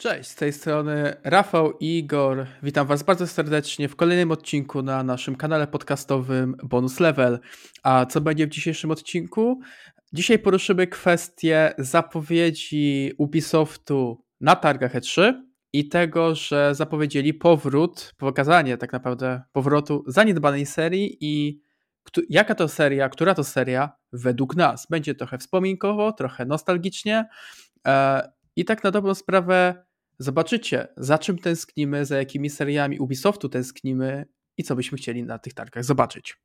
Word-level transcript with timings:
Cześć, 0.00 0.30
z 0.30 0.34
tej 0.34 0.52
strony 0.52 1.16
Rafał 1.24 1.78
i 1.80 1.98
Igor. 1.98 2.46
Witam 2.62 2.86
Was 2.86 3.02
bardzo 3.02 3.26
serdecznie 3.26 3.88
w 3.88 3.96
kolejnym 3.96 4.30
odcinku 4.30 4.82
na 4.82 5.02
naszym 5.02 5.36
kanale 5.36 5.66
podcastowym 5.66 6.56
Bonus 6.64 7.00
Level. 7.00 7.38
A 7.82 8.06
co 8.06 8.20
będzie 8.20 8.46
w 8.46 8.50
dzisiejszym 8.50 8.90
odcinku? 8.90 9.60
Dzisiaj 10.12 10.38
poruszymy 10.38 10.86
kwestię 10.86 11.74
zapowiedzi 11.78 13.12
Ubisoftu 13.18 14.24
na 14.40 14.56
targach 14.56 14.94
E3 14.94 15.34
i 15.72 15.88
tego, 15.88 16.34
że 16.34 16.74
zapowiedzieli 16.74 17.34
powrót, 17.34 18.14
pokazanie 18.16 18.76
tak 18.76 18.92
naprawdę 18.92 19.42
powrotu 19.52 20.04
zaniedbanej 20.06 20.66
serii 20.66 21.16
i 21.20 21.62
jaka 22.28 22.54
to 22.54 22.68
seria, 22.68 23.08
która 23.08 23.34
to 23.34 23.44
seria 23.44 23.92
według 24.12 24.56
nas. 24.56 24.86
Będzie 24.90 25.14
trochę 25.14 25.38
wspominkowo, 25.38 26.12
trochę 26.12 26.44
nostalgicznie 26.44 27.28
e, 27.86 28.28
i 28.56 28.64
tak 28.64 28.84
na 28.84 28.90
dobrą 28.90 29.14
sprawę 29.14 29.87
zobaczycie, 30.18 30.88
za 30.96 31.18
czym 31.18 31.38
tęsknimy, 31.38 32.04
za 32.04 32.16
jakimi 32.16 32.50
seriami 32.50 32.98
Ubisoftu 32.98 33.48
tęsknimy 33.48 34.26
i 34.56 34.64
co 34.64 34.76
byśmy 34.76 34.98
chcieli 34.98 35.22
na 35.22 35.38
tych 35.38 35.54
targach 35.54 35.84
zobaczyć. 35.84 36.36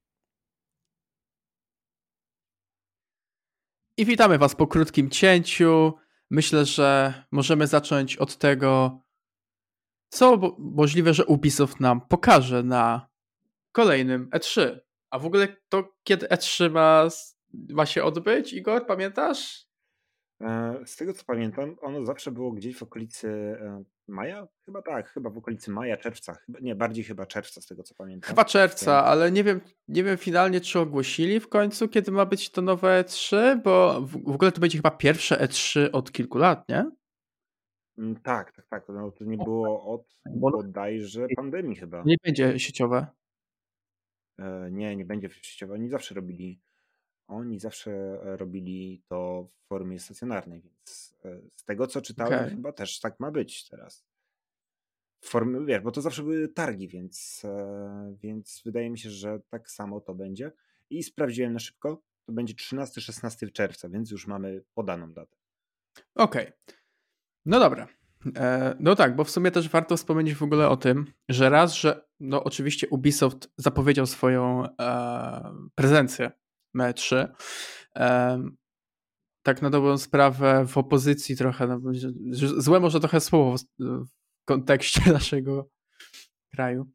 I 3.97 4.05
witamy 4.05 4.37
Was 4.37 4.55
po 4.55 4.67
krótkim 4.67 5.09
cięciu. 5.09 5.93
Myślę, 6.31 6.65
że 6.65 7.13
możemy 7.31 7.67
zacząć 7.67 8.17
od 8.17 8.37
tego, 8.37 9.01
co 10.09 10.37
możliwe, 10.59 11.13
że 11.13 11.25
Ubisoft 11.25 11.79
nam 11.79 12.07
pokaże 12.07 12.63
na 12.63 13.09
kolejnym 13.71 14.29
E3. 14.29 14.79
A 15.09 15.19
w 15.19 15.25
ogóle 15.25 15.47
to 15.69 15.95
kiedy 16.03 16.27
E3 16.27 16.71
ma, 16.71 17.07
ma 17.69 17.85
się 17.85 18.03
odbyć, 18.03 18.53
Igor, 18.53 18.85
pamiętasz? 18.85 19.72
E, 20.43 20.79
z 20.85 20.95
tego 20.95 21.13
co 21.13 21.23
pamiętam, 21.25 21.75
ono 21.81 22.05
zawsze 22.05 22.31
było 22.31 22.51
gdzieś 22.51 22.77
w 22.77 22.83
okolicy 22.83 23.29
e, 23.61 23.83
maja? 24.07 24.47
Chyba 24.65 24.81
tak, 24.81 25.09
chyba 25.09 25.29
w 25.29 25.37
okolicy 25.37 25.71
maja, 25.71 25.97
czerwca. 25.97 26.33
Chyba, 26.33 26.59
nie, 26.59 26.75
bardziej 26.75 27.03
chyba 27.03 27.25
czerwca, 27.25 27.61
z 27.61 27.65
tego 27.65 27.83
co 27.83 27.95
pamiętam. 27.95 28.27
Chyba 28.29 28.45
czerwca, 28.45 29.05
ale 29.05 29.31
nie 29.31 29.43
wiem, 29.43 29.61
nie 29.87 30.03
wiem 30.03 30.17
finalnie, 30.17 30.61
czy 30.61 30.79
ogłosili 30.79 31.39
w 31.39 31.49
końcu, 31.49 31.87
kiedy 31.87 32.11
ma 32.11 32.25
być 32.25 32.49
to 32.49 32.61
nowe 32.61 33.03
E3, 33.03 33.61
bo 33.63 34.01
w, 34.01 34.15
ogóle 34.15 34.51
to 34.51 34.61
będzie 34.61 34.77
chyba 34.77 34.91
pierwsze 34.91 35.35
E3 35.35 35.89
od 35.91 36.11
kilku 36.11 36.37
lat, 36.37 36.69
nie? 36.69 36.91
Mm, 37.97 38.15
tak, 38.15 38.51
tak, 38.51 38.67
tak. 38.67 38.83
No, 38.89 39.11
to 39.11 39.23
nie 39.23 39.37
było 39.37 39.85
od 39.93 40.15
bodajże 40.25 41.27
pandemii 41.35 41.75
chyba. 41.75 42.03
Nie 42.05 42.15
będzie 42.23 42.59
sieciowe. 42.59 43.07
E, 44.39 44.71
nie, 44.71 44.95
nie 44.95 45.05
będzie 45.05 45.29
sieciowe. 45.29 45.73
Oni 45.73 45.89
zawsze 45.89 46.15
robili 46.15 46.61
oni 47.27 47.59
zawsze 47.59 47.91
e, 47.91 48.37
robili 48.37 49.03
to 49.07 49.47
w 49.49 49.67
formie 49.67 49.99
stacjonarnej, 49.99 50.61
więc 50.61 51.15
e, 51.25 51.41
z 51.55 51.63
tego 51.63 51.87
co 51.87 52.01
czytałem, 52.01 52.39
okay. 52.39 52.49
chyba 52.49 52.71
też 52.71 52.99
tak 52.99 53.19
ma 53.19 53.31
być 53.31 53.69
teraz. 53.69 54.05
W 55.21 55.29
formie, 55.29 55.65
wiesz, 55.65 55.81
bo 55.81 55.91
to 55.91 56.01
zawsze 56.01 56.23
były 56.23 56.47
targi, 56.47 56.87
więc, 56.87 57.41
e, 57.45 58.15
więc 58.21 58.61
wydaje 58.65 58.89
mi 58.89 58.99
się, 58.99 59.09
że 59.09 59.39
tak 59.49 59.71
samo 59.71 60.01
to 60.01 60.15
będzie. 60.15 60.51
I 60.89 61.03
sprawdziłem 61.03 61.53
na 61.53 61.59
szybko, 61.59 62.01
to 62.25 62.33
będzie 62.33 62.53
13-16 62.53 63.51
czerwca, 63.51 63.89
więc 63.89 64.11
już 64.11 64.27
mamy 64.27 64.63
podaną 64.73 65.13
datę. 65.13 65.37
Okej. 66.15 66.47
Okay. 66.47 66.77
No 67.45 67.59
dobra. 67.59 67.87
No 68.79 68.95
tak, 68.95 69.15
bo 69.15 69.23
w 69.23 69.31
sumie 69.31 69.51
też 69.51 69.69
warto 69.69 69.97
wspomnieć 69.97 70.35
w 70.35 70.43
ogóle 70.43 70.69
o 70.69 70.77
tym, 70.77 71.05
że 71.29 71.49
raz, 71.49 71.73
że 71.73 72.07
no 72.19 72.43
oczywiście 72.43 72.87
Ubisoft 72.87 73.49
zapowiedział 73.57 74.05
swoją 74.05 74.67
e, 74.79 75.53
prezencję 75.75 76.31
metrze. 76.73 77.33
Tak 79.43 79.61
na 79.61 79.69
dobrą 79.69 79.97
sprawę 79.97 80.65
w 80.67 80.77
opozycji 80.77 81.37
trochę, 81.37 81.67
no, 81.67 81.79
złe 82.57 82.79
może 82.79 82.99
trochę 82.99 83.19
słowo 83.19 83.55
w 83.79 84.07
kontekście 84.45 85.01
naszego 85.13 85.69
kraju, 86.53 86.89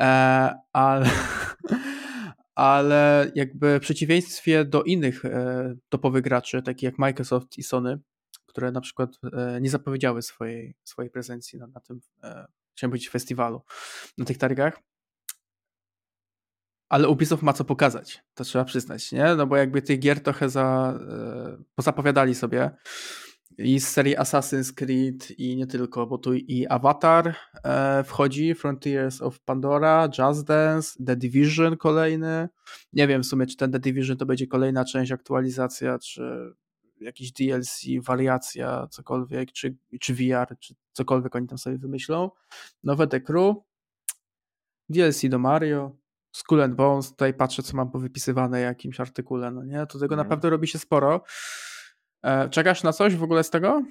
e, 0.00 0.54
ale, 0.72 1.10
ale 2.54 3.32
jakby 3.34 3.78
w 3.78 3.82
przeciwieństwie 3.82 4.64
do 4.64 4.82
innych 4.82 5.24
e, 5.24 5.74
topowych 5.88 6.22
graczy, 6.22 6.62
takich 6.62 6.82
jak 6.82 6.98
Microsoft 6.98 7.58
i 7.58 7.62
Sony, 7.62 7.98
które 8.46 8.72
na 8.72 8.80
przykład 8.80 9.18
e, 9.32 9.60
nie 9.60 9.70
zapowiedziały 9.70 10.22
swojej, 10.22 10.74
swojej 10.84 11.10
prezencji 11.10 11.58
na, 11.58 11.66
na 11.66 11.80
tym, 11.80 12.00
chciałem 12.76 12.90
powiedzieć, 12.90 13.08
festiwalu, 13.08 13.62
na 14.18 14.24
tych 14.24 14.38
targach, 14.38 14.78
ale 16.92 17.08
Ubisoft 17.08 17.42
ma 17.42 17.52
co 17.52 17.64
pokazać, 17.64 18.24
to 18.34 18.44
trzeba 18.44 18.64
przyznać, 18.64 19.12
nie? 19.12 19.34
No 19.36 19.46
bo 19.46 19.56
jakby 19.56 19.82
tych 19.82 19.98
gier 19.98 20.20
trochę 20.20 20.48
za, 20.48 20.98
e, 21.08 21.62
pozapowiadali 21.74 22.34
sobie 22.34 22.70
i 23.58 23.80
z 23.80 23.88
serii 23.88 24.16
Assassin's 24.16 24.74
Creed 24.74 25.30
i 25.38 25.56
nie 25.56 25.66
tylko, 25.66 26.06
bo 26.06 26.18
tu 26.18 26.34
i 26.34 26.66
Avatar 26.66 27.34
e, 27.64 28.04
wchodzi, 28.04 28.54
Frontiers 28.54 29.22
of 29.22 29.40
Pandora, 29.40 30.08
Just 30.18 30.44
Dance, 30.44 31.04
The 31.06 31.16
Division 31.16 31.76
kolejny. 31.76 32.48
Nie 32.92 33.06
wiem 33.06 33.22
w 33.22 33.26
sumie, 33.26 33.46
czy 33.46 33.56
ten 33.56 33.72
The 33.72 33.78
Division 33.78 34.16
to 34.16 34.26
będzie 34.26 34.46
kolejna 34.46 34.84
część, 34.84 35.12
aktualizacja, 35.12 35.98
czy 35.98 36.54
jakiś 37.00 37.32
DLC, 37.32 37.82
wariacja, 38.02 38.86
cokolwiek, 38.90 39.52
czy, 39.52 39.76
czy 40.00 40.14
VR, 40.14 40.56
czy 40.60 40.74
cokolwiek 40.92 41.36
oni 41.36 41.46
tam 41.46 41.58
sobie 41.58 41.78
wymyślą. 41.78 42.30
Nowe 42.84 43.06
The 43.06 43.20
Crew, 43.20 43.56
DLC 44.88 45.28
do 45.28 45.38
Mario, 45.38 46.01
Skull 46.32 46.62
and 46.62 46.74
Bones, 46.74 47.10
tutaj 47.10 47.34
patrzę, 47.34 47.62
co 47.62 47.76
mam 47.76 47.90
powypisywane 47.90 48.58
w 48.58 48.62
jakimś 48.62 49.00
artykule, 49.00 49.50
no 49.50 49.64
nie? 49.64 49.86
To 49.86 49.98
tego 49.98 50.14
mhm. 50.14 50.18
naprawdę 50.18 50.50
robi 50.50 50.68
się 50.68 50.78
sporo. 50.78 51.24
E, 52.22 52.48
czekasz 52.48 52.82
na 52.82 52.92
coś 52.92 53.16
w 53.16 53.22
ogóle 53.22 53.44
z 53.44 53.50
tego? 53.50 53.82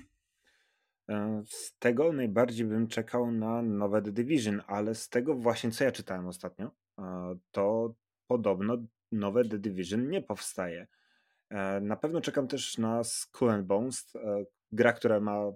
E, 1.09 1.44
z 1.47 1.78
tego 1.79 2.13
najbardziej 2.13 2.66
bym 2.66 2.88
czekał 2.88 3.31
na 3.31 3.62
nowe 3.62 4.02
The 4.02 4.12
Division, 4.12 4.62
ale 4.68 4.96
z 4.96 5.09
tego 5.09 5.35
właśnie, 5.35 5.72
co 5.72 5.84
ja 5.84 5.91
czytałem 5.91 6.28
ostatnio, 6.28 6.72
e, 7.00 7.35
to 7.52 7.94
podobno 8.28 8.78
nowe 9.12 9.46
The 9.46 9.59
Division 9.59 10.09
nie 10.09 10.22
powstaje. 10.22 10.88
Na 11.81 11.96
pewno 11.96 12.22
czekam 12.22 12.47
też 12.47 12.78
na 12.78 13.03
Skull 13.03 13.50
and 13.50 13.66
Bones, 13.66 14.13
gra, 14.72 14.94
która 14.94 15.19
ma 15.19 15.52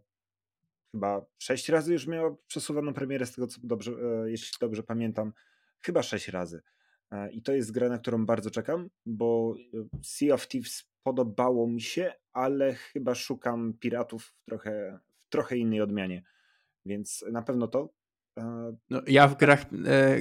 chyba 0.91 1.25
sześć 1.37 1.69
razy 1.69 1.93
już 1.93 2.07
miała 2.07 2.35
przesuwaną 2.47 2.93
premierę, 2.93 3.25
z 3.25 3.35
tego 3.35 3.47
co 3.47 3.61
dobrze, 3.63 3.91
jeśli 4.25 4.57
dobrze 4.61 4.83
pamiętam, 4.83 5.33
chyba 5.81 6.03
sześć 6.03 6.27
razy. 6.27 6.61
E, 7.11 7.31
I 7.31 7.41
to 7.41 7.53
jest 7.53 7.71
gra, 7.71 7.89
na 7.89 7.97
którą 7.97 8.25
bardzo 8.25 8.51
czekam, 8.51 8.89
bo 9.05 9.55
e, 9.73 9.87
Sea 10.03 10.33
of 10.33 10.47
Thieves 10.47 10.83
podobało 11.03 11.67
mi 11.67 11.81
się, 11.81 12.13
ale 12.33 12.73
chyba 12.73 13.15
szukam 13.15 13.73
piratów 13.79 14.23
w 14.25 14.45
trochę, 14.45 14.99
w 15.19 15.29
trochę 15.29 15.57
innej 15.57 15.81
odmianie. 15.81 16.23
Więc 16.85 17.25
na 17.31 17.41
pewno 17.41 17.67
to. 17.67 17.89
E, 18.39 18.75
no, 18.89 19.01
ja, 19.07 19.27
w 19.27 19.37
grach, 19.37 19.65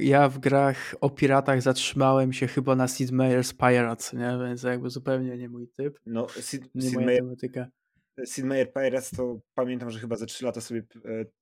ja 0.01 0.29
w 0.29 0.39
grach 0.39 0.95
o 1.01 1.09
piratach 1.09 1.61
zatrzymałem 1.61 2.33
się 2.33 2.47
chyba 2.47 2.75
na 2.75 2.87
Sid 2.87 3.11
Meier's 3.11 3.53
Pirates, 3.53 4.13
nie? 4.13 4.37
więc 4.47 4.63
jakby 4.63 4.89
zupełnie 4.89 5.37
nie 5.37 5.49
mój 5.49 5.67
typ. 5.67 5.99
No, 6.05 6.27
Sid, 6.29 6.75
nie 6.75 6.81
Sid 6.81 6.93
moja 6.93 7.05
Meier, 7.05 7.21
tematyka. 7.21 7.67
Sid 8.25 8.45
Meier 8.45 8.73
Pirates 8.73 9.09
to 9.09 9.39
pamiętam, 9.55 9.91
że 9.91 9.99
chyba 9.99 10.15
ze 10.15 10.25
3 10.25 10.45
lata 10.45 10.61
sobie 10.61 10.83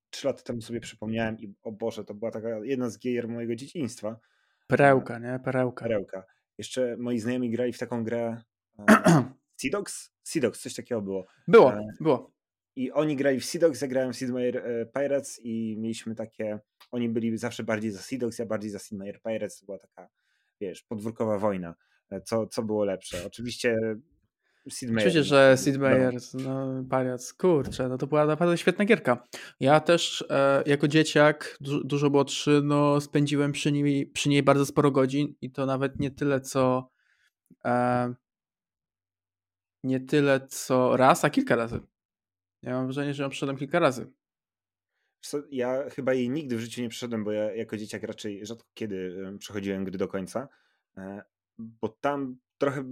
3 0.09 0.27
lata 0.27 0.43
temu 0.43 0.61
sobie 0.61 0.79
przypomniałem 0.79 1.39
i 1.39 1.53
o 1.63 1.71
Boże, 1.71 2.05
to 2.05 2.13
była 2.13 2.31
taka 2.31 2.49
jedna 2.49 2.89
z 2.89 2.99
gier 2.99 3.27
mojego 3.27 3.55
dzieciństwa. 3.55 4.19
Perełka, 4.77 5.19
nie? 5.19 5.39
Perełka. 5.43 5.85
Perełka. 5.85 6.23
Jeszcze 6.57 6.97
moi 6.97 7.19
znajomi 7.19 7.49
grali 7.49 7.73
w 7.73 7.77
taką 7.77 8.03
grę 8.03 8.41
Sidox? 9.61 10.11
Sidox, 10.23 10.61
coś 10.61 10.73
takiego 10.73 11.01
było. 11.01 11.25
Było, 11.47 11.73
e, 11.73 11.87
było. 11.99 12.33
I 12.75 12.91
oni 12.91 13.15
grali 13.15 13.39
w 13.39 13.45
Sidox, 13.45 13.81
ja 13.81 13.87
grałem 13.87 14.13
w 14.13 14.17
Sid 14.17 14.29
Meier 14.29 14.57
e, 14.57 14.85
Pirates 14.85 15.39
i 15.43 15.77
mieliśmy 15.79 16.15
takie, 16.15 16.59
oni 16.91 17.09
byli 17.09 17.37
zawsze 17.37 17.63
bardziej 17.63 17.91
za 17.91 18.01
Sidox, 18.01 18.39
ja 18.39 18.45
bardziej 18.45 18.69
za 18.69 18.79
Sid 18.79 18.97
Meier 18.97 19.21
Pirates, 19.21 19.59
to 19.59 19.65
była 19.65 19.77
taka, 19.77 20.09
wiesz, 20.61 20.81
podwórkowa 20.81 21.37
wojna. 21.37 21.75
E, 22.11 22.21
co, 22.21 22.47
co 22.47 22.63
było 22.63 22.85
lepsze? 22.85 23.25
Oczywiście 23.25 23.77
Sid 24.69 24.89
Meier. 24.89 25.07
Oczywiście, 25.07 25.23
że 25.23 25.57
Sid 25.57 25.77
Meier, 25.77 26.15
no, 26.33 26.83
pariac, 26.89 27.33
kurczę, 27.33 27.89
no 27.89 27.97
to 27.97 28.07
była 28.07 28.25
naprawdę 28.25 28.57
świetna 28.57 28.85
gierka. 28.85 29.23
Ja 29.59 29.79
też 29.79 30.25
e, 30.29 30.63
jako 30.65 30.87
dzieciak, 30.87 31.57
du 31.61 31.83
dużo 31.83 32.09
młodszy, 32.09 32.61
no 32.63 33.01
spędziłem 33.01 33.51
przy 33.51 33.71
niej, 33.71 34.07
przy 34.07 34.29
niej 34.29 34.43
bardzo 34.43 34.65
sporo 34.65 34.91
godzin 34.91 35.35
i 35.41 35.51
to 35.51 35.65
nawet 35.65 35.99
nie 35.99 36.11
tyle 36.11 36.41
co 36.41 36.89
e, 37.65 38.13
nie 39.83 39.99
tyle 39.99 40.47
co 40.47 40.97
raz, 40.97 41.25
a 41.25 41.29
kilka 41.29 41.55
razy. 41.55 41.79
Ja 42.61 42.73
mam 42.73 42.85
wrażenie, 42.85 43.13
że 43.13 43.23
ją 43.23 43.29
przeszedłem 43.29 43.57
kilka 43.57 43.79
razy. 43.79 44.11
Ja 45.51 45.89
chyba 45.89 46.13
jej 46.13 46.29
nigdy 46.29 46.57
w 46.57 46.59
życiu 46.59 46.81
nie 46.81 46.89
przeszedłem, 46.89 47.23
bo 47.23 47.31
ja 47.31 47.55
jako 47.55 47.77
dzieciak 47.77 48.03
raczej 48.03 48.45
rzadko 48.45 48.65
kiedy 48.73 49.25
przechodziłem 49.39 49.83
gry 49.83 49.97
do 49.97 50.07
końca, 50.07 50.47
e, 50.97 51.23
bo 51.57 51.89
tam 51.89 52.37
trochę 52.57 52.83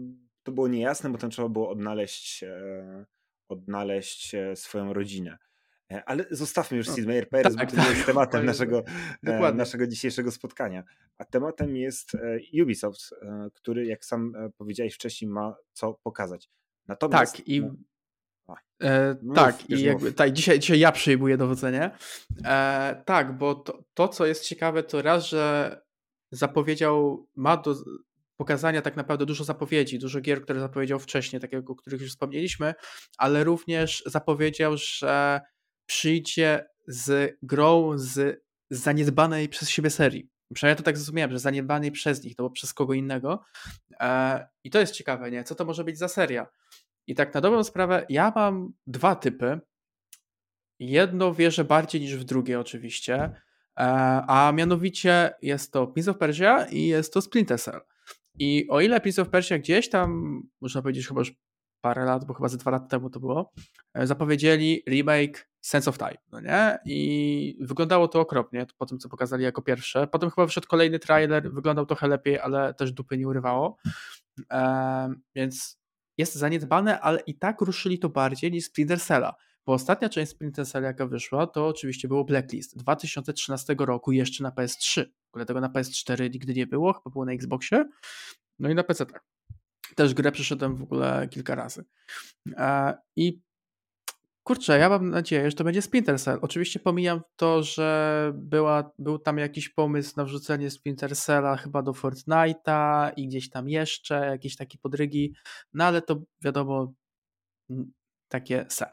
to 0.44 0.52
było 0.52 0.68
niejasne, 0.68 1.10
bo 1.10 1.18
tam 1.18 1.30
trzeba 1.30 1.50
było 1.50 1.70
odnaleźć, 1.70 2.44
e, 2.44 3.06
odnaleźć 3.50 4.36
e, 4.36 4.56
swoją 4.56 4.94
rodzinę. 4.94 5.38
E, 5.92 6.04
ale 6.06 6.26
zostawmy 6.32 6.78
już 6.78 6.88
no, 6.88 6.96
Sid 6.96 7.06
Meier 7.06 7.30
Perez, 7.30 7.56
tak, 7.56 7.66
bo 7.66 7.72
to 7.72 7.78
tak, 7.78 7.86
nie 7.86 7.92
jest 7.92 8.06
tematem 8.06 8.46
naszego, 8.46 8.84
naszego 9.54 9.88
dzisiejszego 9.88 10.32
spotkania. 10.32 10.84
A 11.18 11.26
tematem 11.26 11.78
jest 11.78 12.12
Ubisoft, 12.62 13.14
który, 13.54 13.86
jak 13.86 14.06
sam 14.06 14.34
powiedziałeś 14.58 14.96
wcześniej, 14.96 15.32
ma 15.32 15.56
co 15.74 15.94
pokazać. 15.94 16.50
Natomiast, 16.88 17.38
tak, 17.38 17.48
i, 17.48 17.62
no, 17.62 17.76
E, 18.82 19.16
mów, 19.22 19.36
tak, 19.36 19.70
i 19.70 19.82
jakby, 19.82 20.14
tak, 20.14 20.32
dzisiaj, 20.32 20.60
dzisiaj 20.60 20.80
ja 20.80 20.92
przyjmuję 20.92 21.38
dowodzenie. 21.38 21.92
E, 22.46 23.04
tak, 23.06 23.38
bo 23.38 23.56
to, 23.56 23.84
to, 23.94 24.08
co 24.08 24.26
jest 24.26 24.46
ciekawe, 24.46 24.84
to 24.84 25.02
raz, 25.02 25.26
że 25.26 25.78
zapowiedział, 26.32 27.28
ma 27.36 27.58
do 27.58 27.76
pokazania 28.42 28.82
tak 28.82 28.96
naprawdę 28.96 29.26
dużo 29.26 29.44
zapowiedzi, 29.44 30.00
dużo 30.00 30.22
gier, 30.22 30.42
które 30.42 30.60
zapowiedział 30.60 31.00
wcześniej, 31.00 31.42
takiego, 31.42 31.74
o 31.74 31.76
których 31.76 32.02
już 32.02 32.10
wspomnieliśmy, 32.10 32.74
ale 33.18 33.44
również 33.44 34.04
zapowiedział, 34.06 34.78
że 34.78 35.42
przyjdzie 35.86 36.66
z 36.88 37.38
grą 37.42 37.92
z 37.96 38.44
zaniedbanej 38.70 39.50
przez 39.50 39.70
siebie 39.70 39.90
serii. 39.90 40.30
Przynajmniej 40.54 40.78
to 40.78 40.84
tak 40.84 40.98
zrozumiałem, 40.98 41.32
że 41.32 41.40
zaniedbanej 41.40 41.92
przez 41.92 42.24
nich, 42.24 42.36
to 42.36 42.44
było 42.44 42.50
przez 42.50 42.74
kogo 42.74 42.94
innego. 42.94 43.44
E, 44.00 44.48
I 44.64 44.70
to 44.70 44.80
jest 44.80 44.94
ciekawe, 44.94 45.32
nie? 45.32 45.44
Co 45.44 45.56
to 45.56 45.66
może 45.66 45.84
być 45.84 45.98
za 45.98 46.08
seria? 46.08 46.48
I 47.08 47.16
tak 47.16 47.34
na 47.34 47.42
dobrą 47.42 47.64
sprawę, 47.64 48.06
ja 48.10 48.32
mam 48.36 48.74
dwa 48.88 49.16
typy. 49.16 49.60
Jedno 50.80 51.34
wierzę 51.34 51.64
bardziej 51.64 52.02
niż 52.02 52.16
w 52.16 52.24
drugie, 52.24 52.60
oczywiście. 52.60 53.16
E, 53.16 53.34
a 54.28 54.52
mianowicie 54.52 55.34
jest 55.42 55.74
to 55.74 55.88
Prince 55.88 56.08
of 56.08 56.18
Persia 56.18 56.66
i 56.66 56.88
jest 56.88 57.14
to 57.14 57.22
Splinter 57.22 57.60
Cell. 57.60 57.82
I 58.40 58.68
o 58.70 58.82
ile 58.82 59.02
Prince 59.02 59.20
of 59.20 59.30
Persia 59.30 59.58
gdzieś 59.58 59.90
tam, 59.90 60.42
można 60.62 60.82
powiedzieć 60.82 61.08
chyba 61.08 61.22
już 61.22 61.34
parę 61.82 62.06
lat, 62.06 62.26
bo 62.26 62.34
chyba 62.34 62.50
ze 62.50 62.58
dwa 62.58 62.72
lata 62.72 62.88
temu 62.88 63.10
to 63.10 63.20
było, 63.20 63.52
e, 63.94 64.08
zapowiedzieli 64.08 64.84
remake 64.90 65.50
Sense 65.62 65.90
of 65.90 65.98
Time, 65.98 66.18
no 66.32 66.40
nie? 66.40 66.80
I 66.86 67.58
wyglądało 67.62 68.08
to 68.08 68.20
okropnie 68.20 68.66
po 68.78 68.86
tym, 68.86 69.00
co 69.00 69.10
pokazali 69.10 69.44
jako 69.44 69.62
pierwsze. 69.62 70.08
Potem 70.08 70.30
chyba 70.30 70.46
wyszedł 70.46 70.68
kolejny 70.68 71.00
trailer, 71.00 71.54
wyglądał 71.54 71.86
trochę 71.86 72.08
lepiej, 72.08 72.40
ale 72.40 72.74
też 72.74 72.92
dupy 72.92 73.18
nie 73.18 73.28
urywało. 73.28 73.78
E, 74.52 75.14
więc 75.36 75.82
jest 76.18 76.36
zaniedbane, 76.36 77.00
ale 77.00 77.20
i 77.20 77.36
tak 77.38 77.62
ruszyli 77.62 78.00
to 78.00 78.10
bardziej 78.10 78.52
niż 78.52 78.66
Splinter 78.66 79.02
Cella. 79.02 79.36
Bo 79.66 79.74
ostatnia 79.74 80.10
część 80.10 80.32
Splinter 80.32 80.66
jaka 80.84 81.08
wyszła, 81.08 81.48
to 81.48 81.68
oczywiście 81.68 82.08
było 82.08 82.24
Blacklist 82.24 82.78
2013 82.78 83.76
roku, 83.80 84.12
jeszcze 84.12 84.44
na 84.44 84.50
PS3. 84.50 85.06
W 85.06 85.34
ogóle 85.34 85.46
tego 85.46 85.62
na 85.62 85.70
PS4 85.70 86.32
nigdy 86.34 86.54
nie 86.54 86.68
było, 86.68 86.94
chyba 86.94 87.12
było 87.12 87.26
na 87.26 87.32
Xboxie. 87.32 87.86
No 88.60 88.70
i 88.70 88.76
na 88.76 88.84
PC 88.84 89.06
tak. 89.06 89.26
Też 89.96 90.14
grę 90.14 90.32
przeszedłem 90.32 90.76
w 90.76 90.84
ogóle 90.84 91.28
kilka 91.32 91.56
razy. 91.56 91.86
I 93.16 93.42
kurczę, 94.44 94.78
ja 94.78 94.90
mam 94.90 95.10
nadzieję, 95.10 95.52
że 95.52 95.58
to 95.58 95.64
będzie 95.64 95.82
Splinter 95.82 96.20
Cell. 96.20 96.40
Oczywiście 96.42 96.80
pomijam 96.80 97.22
to, 97.36 97.64
że 97.64 98.32
była, 98.36 98.92
był 99.00 99.20
tam 99.20 99.38
jakiś 99.38 99.70
pomysł 99.70 100.14
na 100.18 100.26
wrzucenie 100.26 100.70
Splinter 100.70 101.18
Cella 101.18 101.58
chyba 101.58 101.82
do 101.82 101.92
Fortnite'a 101.92 103.12
i 103.18 103.28
gdzieś 103.28 103.50
tam 103.50 103.70
jeszcze, 103.70 104.16
jakieś 104.16 104.56
takie 104.56 104.78
podrygi, 104.78 105.34
no 105.74 105.84
ale 105.84 106.02
to 106.02 106.22
wiadomo, 106.44 106.94
takie 108.28 108.66
se. 108.70 108.92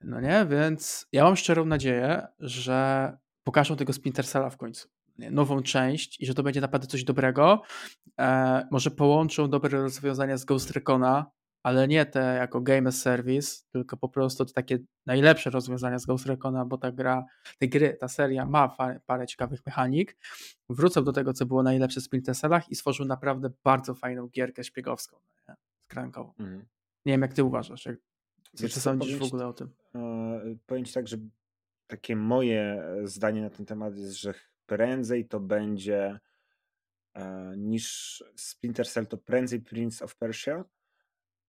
No 0.00 0.20
nie, 0.20 0.46
więc 0.50 1.06
ja 1.12 1.24
mam 1.24 1.36
szczerą 1.36 1.64
nadzieję, 1.64 2.26
że 2.40 3.18
pokażą 3.44 3.76
tego 3.76 3.92
Splinter 3.92 4.26
Cella 4.26 4.50
w 4.50 4.56
końcu. 4.56 4.88
Nową 5.18 5.62
część 5.62 6.20
i 6.20 6.26
że 6.26 6.34
to 6.34 6.42
będzie 6.42 6.60
naprawdę 6.60 6.86
coś 6.86 7.04
dobrego. 7.04 7.62
E, 8.20 8.68
może 8.70 8.90
połączą 8.90 9.50
dobre 9.50 9.80
rozwiązania 9.80 10.36
z 10.36 10.44
Ghost 10.44 10.70
Recona, 10.70 11.26
ale 11.62 11.88
nie 11.88 12.06
te 12.06 12.20
jako 12.20 12.60
game 12.60 12.88
as 12.88 13.02
service, 13.02 13.64
tylko 13.72 13.96
po 13.96 14.08
prostu 14.08 14.44
takie 14.44 14.78
najlepsze 15.06 15.50
rozwiązania 15.50 15.98
z 15.98 16.06
Ghost 16.06 16.26
Recona, 16.26 16.64
bo 16.64 16.78
ta 16.78 16.92
gra, 16.92 17.24
te 17.58 17.68
gry, 17.68 17.96
ta 18.00 18.08
seria 18.08 18.46
ma 18.46 18.76
parę 19.06 19.26
ciekawych 19.26 19.66
mechanik. 19.66 20.16
Wrócę 20.68 21.04
do 21.04 21.12
tego, 21.12 21.32
co 21.32 21.46
było 21.46 21.62
najlepsze 21.62 22.00
w 22.00 22.04
Splinter 22.04 22.36
Cellach 22.36 22.68
i 22.70 22.74
stworzył 22.74 23.06
naprawdę 23.06 23.50
bardzo 23.64 23.94
fajną 23.94 24.28
gierkę 24.28 24.64
szpiegowską, 24.64 25.16
nie? 25.48 25.54
skrankową. 25.84 26.34
Mm. 26.38 26.66
Nie 27.06 27.12
wiem, 27.12 27.22
jak 27.22 27.34
ty 27.34 27.44
uważasz, 27.44 27.86
jak, 27.86 27.96
co 28.54 28.68
ty 28.68 28.80
sądzisz 28.80 29.16
w 29.16 29.22
ogóle 29.22 29.46
o 29.46 29.52
tym? 29.52 29.68
Yy, 29.94 30.58
powiem 30.66 30.84
ci 30.84 30.94
tak, 30.94 31.08
że 31.08 31.16
takie 31.86 32.16
moje 32.16 32.84
zdanie 33.04 33.42
na 33.42 33.50
ten 33.50 33.66
temat 33.66 33.96
jest, 33.96 34.20
że 34.20 34.34
prędzej 34.66 35.28
to 35.28 35.40
będzie 35.40 36.20
e, 37.14 37.54
niż 37.56 38.24
Splinter 38.36 38.88
Cell, 38.88 39.06
to 39.06 39.16
prędzej 39.16 39.60
Prince 39.60 40.02
of 40.02 40.16
Persia, 40.16 40.64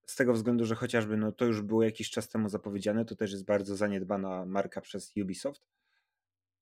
z 0.05 0.15
tego 0.15 0.33
względu, 0.33 0.65
że 0.65 0.75
chociażby 0.75 1.17
no, 1.17 1.31
to 1.31 1.45
już 1.45 1.61
było 1.61 1.83
jakiś 1.83 2.09
czas 2.09 2.29
temu 2.29 2.49
zapowiedziane, 2.49 3.05
to 3.05 3.15
też 3.15 3.31
jest 3.31 3.45
bardzo 3.45 3.75
zaniedbana 3.75 4.45
marka 4.45 4.81
przez 4.81 5.13
Ubisoft. 5.17 5.67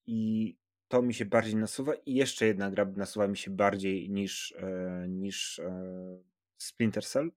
I 0.06 0.56
to 0.88 1.02
mi 1.02 1.14
się 1.14 1.26
bardziej 1.26 1.56
nasuwa. 1.56 1.94
I 1.96 2.14
jeszcze 2.14 2.46
jedna 2.46 2.72
gra 2.72 2.86
nasuwa 2.86 3.28
mi 3.28 3.38
się 3.38 3.52
bardziej 3.52 4.10
niż, 4.10 4.56
e, 4.58 5.06
niż 5.10 5.60
e, 5.60 6.18
Splinter 6.58 7.06
Cell. 7.06 7.32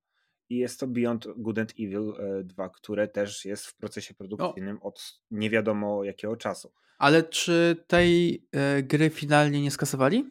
I 0.48 0.56
jest 0.56 0.80
to 0.80 0.86
Beyond 0.86 1.26
Good 1.36 1.58
and 1.58 1.72
Evil 1.80 2.14
2, 2.44 2.66
e, 2.66 2.70
które 2.74 3.08
też 3.08 3.44
jest 3.44 3.66
w 3.66 3.76
procesie 3.76 4.14
produkcyjnym 4.14 4.78
o. 4.82 4.82
od 4.82 5.20
nie 5.30 5.50
wiadomo 5.50 6.04
jakiego 6.04 6.36
czasu. 6.36 6.72
Ale 6.98 7.22
czy 7.22 7.84
tej 7.86 8.46
e, 8.52 8.82
gry 8.82 9.10
finalnie 9.10 9.62
nie 9.62 9.70
skasowali? 9.70 10.30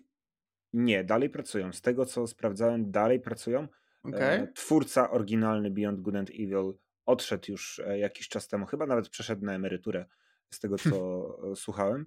Nie, 0.73 1.03
dalej 1.03 1.29
pracują. 1.29 1.73
Z 1.73 1.81
tego 1.81 2.05
co 2.05 2.27
sprawdzałem, 2.27 2.91
dalej 2.91 3.19
pracują. 3.19 3.67
Okay. 4.03 4.51
Twórca 4.53 5.11
oryginalny 5.11 5.71
Beyond 5.71 6.01
Good 6.01 6.15
and 6.15 6.29
Evil 6.29 6.73
odszedł 7.05 7.51
już 7.51 7.79
e, 7.79 7.99
jakiś 7.99 8.29
czas 8.29 8.47
temu, 8.47 8.65
chyba 8.65 8.85
nawet 8.85 9.09
przeszedł 9.09 9.45
na 9.45 9.53
emeryturę, 9.53 10.05
z 10.49 10.59
tego 10.59 10.77
co 10.77 11.27
e, 11.51 11.55
słuchałem. 11.65 12.05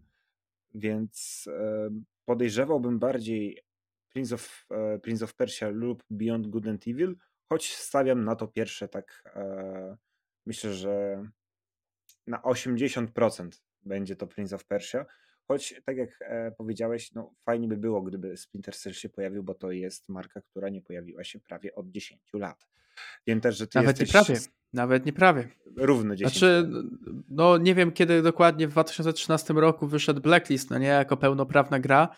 Więc 0.74 1.44
e, 1.52 1.90
podejrzewałbym 2.24 2.98
bardziej 2.98 3.58
Prince 4.12 4.32
of, 4.32 4.66
Prince 5.02 5.22
of 5.22 5.34
Persia 5.34 5.68
lub 5.68 6.04
Beyond 6.10 6.46
Good 6.46 6.66
and 6.66 6.88
Evil, 6.88 7.16
choć 7.48 7.74
stawiam 7.74 8.24
na 8.24 8.36
to 8.36 8.48
pierwsze 8.48 8.88
tak 8.88 9.22
myślę, 10.46 10.74
że 10.74 11.24
na 12.26 12.38
80% 12.38 13.48
będzie 13.82 14.16
to 14.16 14.26
Prince 14.26 14.52
of 14.52 14.64
Persia, 14.64 15.06
Choć, 15.48 15.74
tak 15.84 15.96
jak 15.96 16.10
e, 16.20 16.50
powiedziałeś, 16.50 17.12
no, 17.12 17.34
fajnie 17.44 17.68
by 17.68 17.76
było, 17.76 18.02
gdyby 18.02 18.36
Splinter 18.36 18.76
Cell 18.76 18.92
się 18.92 19.08
pojawił, 19.08 19.42
bo 19.42 19.54
to 19.54 19.70
jest 19.70 20.08
marka, 20.08 20.40
która 20.40 20.68
nie 20.68 20.82
pojawiła 20.82 21.24
się 21.24 21.40
prawie 21.40 21.74
od 21.74 21.90
10 21.90 22.20
lat. 22.32 22.68
Wiem 23.26 23.40
też, 23.40 23.56
że 23.56 23.66
ty 23.66 23.78
Nawet 23.78 24.00
jesteś... 24.00 24.14
nie 24.14 24.24
prawie. 24.24 24.40
Nawet 24.72 25.06
nie 25.06 25.12
prawie. 25.12 25.48
Równo 25.76 26.16
10 26.16 26.38
Znaczy, 26.38 26.70
no 27.28 27.58
nie 27.58 27.74
wiem 27.74 27.92
kiedy 27.92 28.22
dokładnie 28.22 28.68
w 28.68 28.70
2013 28.70 29.54
roku 29.54 29.86
wyszedł 29.86 30.20
Blacklist, 30.20 30.70
no 30.70 30.78
nie, 30.78 30.86
jako 30.86 31.16
pełnoprawna 31.16 31.80
gra, 31.80 32.08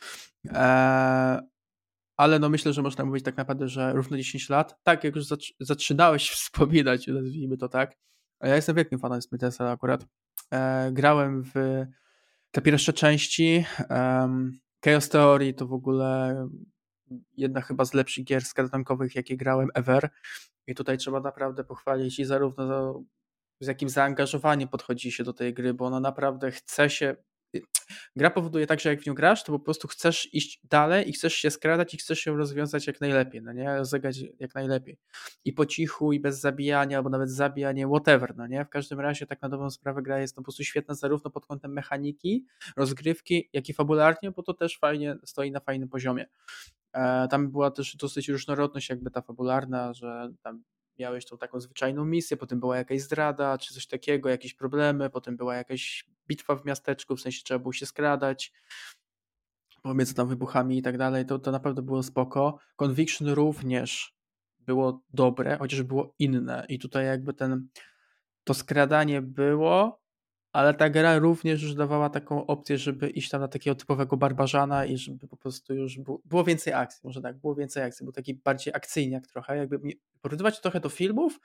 eee, 0.44 1.41
ale 2.21 2.39
no 2.39 2.49
myślę, 2.49 2.73
że 2.73 2.83
można 2.83 3.05
mówić 3.05 3.25
tak 3.25 3.37
naprawdę, 3.37 3.69
że 3.69 3.93
równo 3.93 4.17
10 4.17 4.49
lat. 4.49 4.79
Tak, 4.83 5.05
jak 5.05 5.17
już 5.17 5.27
zaczynałeś 5.61 6.31
wspominać, 6.37 7.07
nazwijmy 7.07 7.57
to 7.57 7.69
tak, 7.69 7.97
ja 8.43 8.57
jestem 8.57 8.77
wielkim 8.77 8.99
fanem 8.99 9.21
Cell 9.53 9.67
akurat. 9.67 10.07
Eee, 10.51 10.93
grałem 10.93 11.43
w 11.45 11.53
te 12.51 12.61
pierwsze 12.61 12.93
części 12.93 13.65
um, 13.91 14.59
Chaos 14.85 15.09
Theory 15.09 15.55
to 15.55 15.67
w 15.67 15.73
ogóle 15.73 16.37
jedna 17.37 17.61
chyba 17.61 17.85
z 17.85 17.95
lepszych 17.95 18.25
gier 18.25 18.45
skradankowych, 18.45 19.15
jakie 19.15 19.37
grałem 19.37 19.69
ever. 19.75 20.11
I 20.67 20.75
tutaj 20.75 20.99
trzeba 20.99 21.21
naprawdę 21.21 21.65
pochwalić 21.65 22.19
i 22.19 22.25
zarówno 22.25 22.95
z 23.61 23.67
jakim 23.67 23.89
zaangażowaniem 23.89 24.69
podchodzi 24.69 25.12
się 25.12 25.25
do 25.25 25.33
tej 25.33 25.55
gry, 25.55 25.75
bo 25.75 25.87
ona 25.87 26.00
naprawdę 26.00 26.50
chce 26.50 26.91
się 26.91 27.17
gra 28.16 28.30
powoduje 28.30 28.66
tak, 28.66 28.80
że 28.80 28.88
jak 28.88 29.02
w 29.02 29.07
nią 29.07 29.14
grasz, 29.14 29.45
to 29.45 29.52
po 29.52 29.59
prostu 29.59 29.88
chcesz 29.88 30.35
iść 30.35 30.61
dalej 30.64 31.09
i 31.09 31.12
chcesz 31.12 31.35
się 31.35 31.50
skradać 31.50 31.95
i 31.95 31.97
chcesz 31.97 32.21
się 32.21 32.37
rozwiązać 32.37 32.87
jak 32.87 33.00
najlepiej, 33.00 33.42
no 33.42 33.52
nie? 33.52 33.76
Rozegrać 33.76 34.19
jak 34.38 34.54
najlepiej. 34.54 34.99
I 35.45 35.52
po 35.52 35.66
cichu, 35.66 36.12
i 36.12 36.21
bez 36.21 36.40
zabijania, 36.40 36.97
albo 36.97 37.11
nawet 37.11 37.30
zabijanie, 37.30 37.87
whatever, 37.87 38.37
no 38.37 38.47
nie? 38.47 38.64
W 38.64 38.69
każdym 38.69 39.00
razie 39.00 39.26
tak 39.26 39.42
na 39.42 39.49
dobrą 39.49 39.71
sprawę 39.71 40.02
gra 40.02 40.21
jest 40.21 40.37
po 40.37 40.42
prostu 40.42 40.64
świetna 40.64 40.95
zarówno 40.95 41.30
pod 41.30 41.47
kątem 41.47 41.73
mechaniki, 41.73 42.47
rozgrywki, 42.76 43.50
jak 43.52 43.69
i 43.69 43.73
fabularnie, 43.73 44.30
bo 44.30 44.42
to 44.42 44.54
też 44.54 44.78
fajnie 44.78 45.16
stoi 45.25 45.50
na 45.50 45.61
fajnym 45.61 45.88
poziomie. 45.88 46.26
E, 46.92 47.28
tam 47.28 47.50
była 47.50 47.71
też 47.71 47.97
dosyć 47.97 48.28
różnorodność 48.28 48.88
jakby 48.88 49.11
ta 49.11 49.23
fabularna, 49.23 49.92
że 49.92 50.33
tam 50.42 50.62
miałeś 51.00 51.26
tą 51.26 51.38
taką 51.38 51.61
zwyczajną 51.61 52.04
misję, 52.04 52.37
potem 52.37 52.61
była 52.61 52.76
jakaś 52.76 53.00
zdrada, 53.00 53.59
czy 53.59 53.75
coś 53.75 53.87
takiego, 53.87 54.28
jakieś 54.28 54.54
problemy, 54.54 55.11
potem 55.11 55.37
była 55.37 55.57
jakaś 55.57 56.04
bitwa 56.28 56.57
w 56.57 56.64
miasteczku, 56.64 57.16
w 57.16 57.21
sensie 57.21 57.42
trzeba 57.45 57.59
było 57.59 57.73
się 57.73 57.87
skradać 57.87 58.52
pomiędzy 59.83 60.14
tam 60.14 60.28
wybuchami 60.28 60.78
i 60.78 60.83
tak 60.83 60.99
dalej, 60.99 61.26
to, 61.26 61.38
to 61.38 61.50
naprawdę 61.50 61.83
było 61.83 62.02
spoko. 62.02 62.59
Conviction 62.76 63.28
również 63.28 64.14
było 64.59 65.02
dobre, 65.11 65.57
chociaż 65.59 65.83
było 65.83 66.14
inne 66.19 66.66
i 66.69 66.78
tutaj 66.78 67.07
jakby 67.07 67.35
ten 67.35 67.69
to 68.45 68.54
skradanie 68.54 69.23
było, 69.23 70.00
ale 70.52 70.75
ta 70.75 70.90
gra 70.90 71.19
również 71.19 71.62
już 71.62 71.75
dawała 71.75 72.11
taką 72.11 72.47
opcję, 72.47 72.78
żeby 72.78 73.11
iść 73.11 73.30
tam 73.30 73.40
na 73.40 73.49
takiego 73.49 73.75
typowego 73.75 74.16
barbarzana 74.16 74.85
i 74.85 74.97
żeby 74.97 75.28
po 75.28 75.37
prostu 75.37 75.75
już 75.75 75.99
było, 75.99 76.21
było 76.25 76.45
więcej 76.45 76.73
akcji, 76.73 77.00
może 77.04 77.21
tak, 77.23 77.38
było 77.38 77.54
więcej 77.54 77.83
akcji, 77.83 78.04
był 78.04 78.12
taki 78.12 78.35
bardziej 78.35 78.75
akcyjniak 78.75 79.26
trochę, 79.26 79.57
jakby 79.57 79.78
porównywać 80.21 80.61
trochę 80.61 80.80
do 80.80 80.88
filmów, 80.88 81.40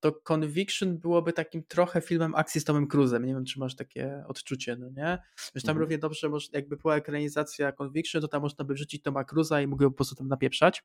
to 0.00 0.12
Conviction 0.12 0.98
byłoby 0.98 1.32
takim 1.32 1.62
trochę 1.64 2.00
filmem 2.00 2.34
akcji 2.34 2.60
z 2.60 2.64
Tomem 2.64 2.88
Cruise'em, 2.88 3.24
nie 3.24 3.34
wiem, 3.34 3.44
czy 3.44 3.60
masz 3.60 3.76
takie 3.76 4.24
odczucie, 4.28 4.76
no 4.76 4.88
nie? 4.88 5.18
Wiesz, 5.54 5.64
tam 5.64 5.70
mhm. 5.70 5.78
równie 5.78 5.98
dobrze, 5.98 6.28
jakby 6.52 6.76
była 6.76 6.96
ekranizacja 6.96 7.72
Conviction, 7.72 8.22
to 8.22 8.28
tam 8.28 8.42
można 8.42 8.64
by 8.64 8.74
wrzucić 8.74 9.02
Toma 9.02 9.22
Cruise'a 9.22 9.62
i 9.62 9.66
mógł 9.66 9.84
po 9.84 9.90
prostu 9.90 10.14
tam 10.14 10.28
napieprzać. 10.28 10.84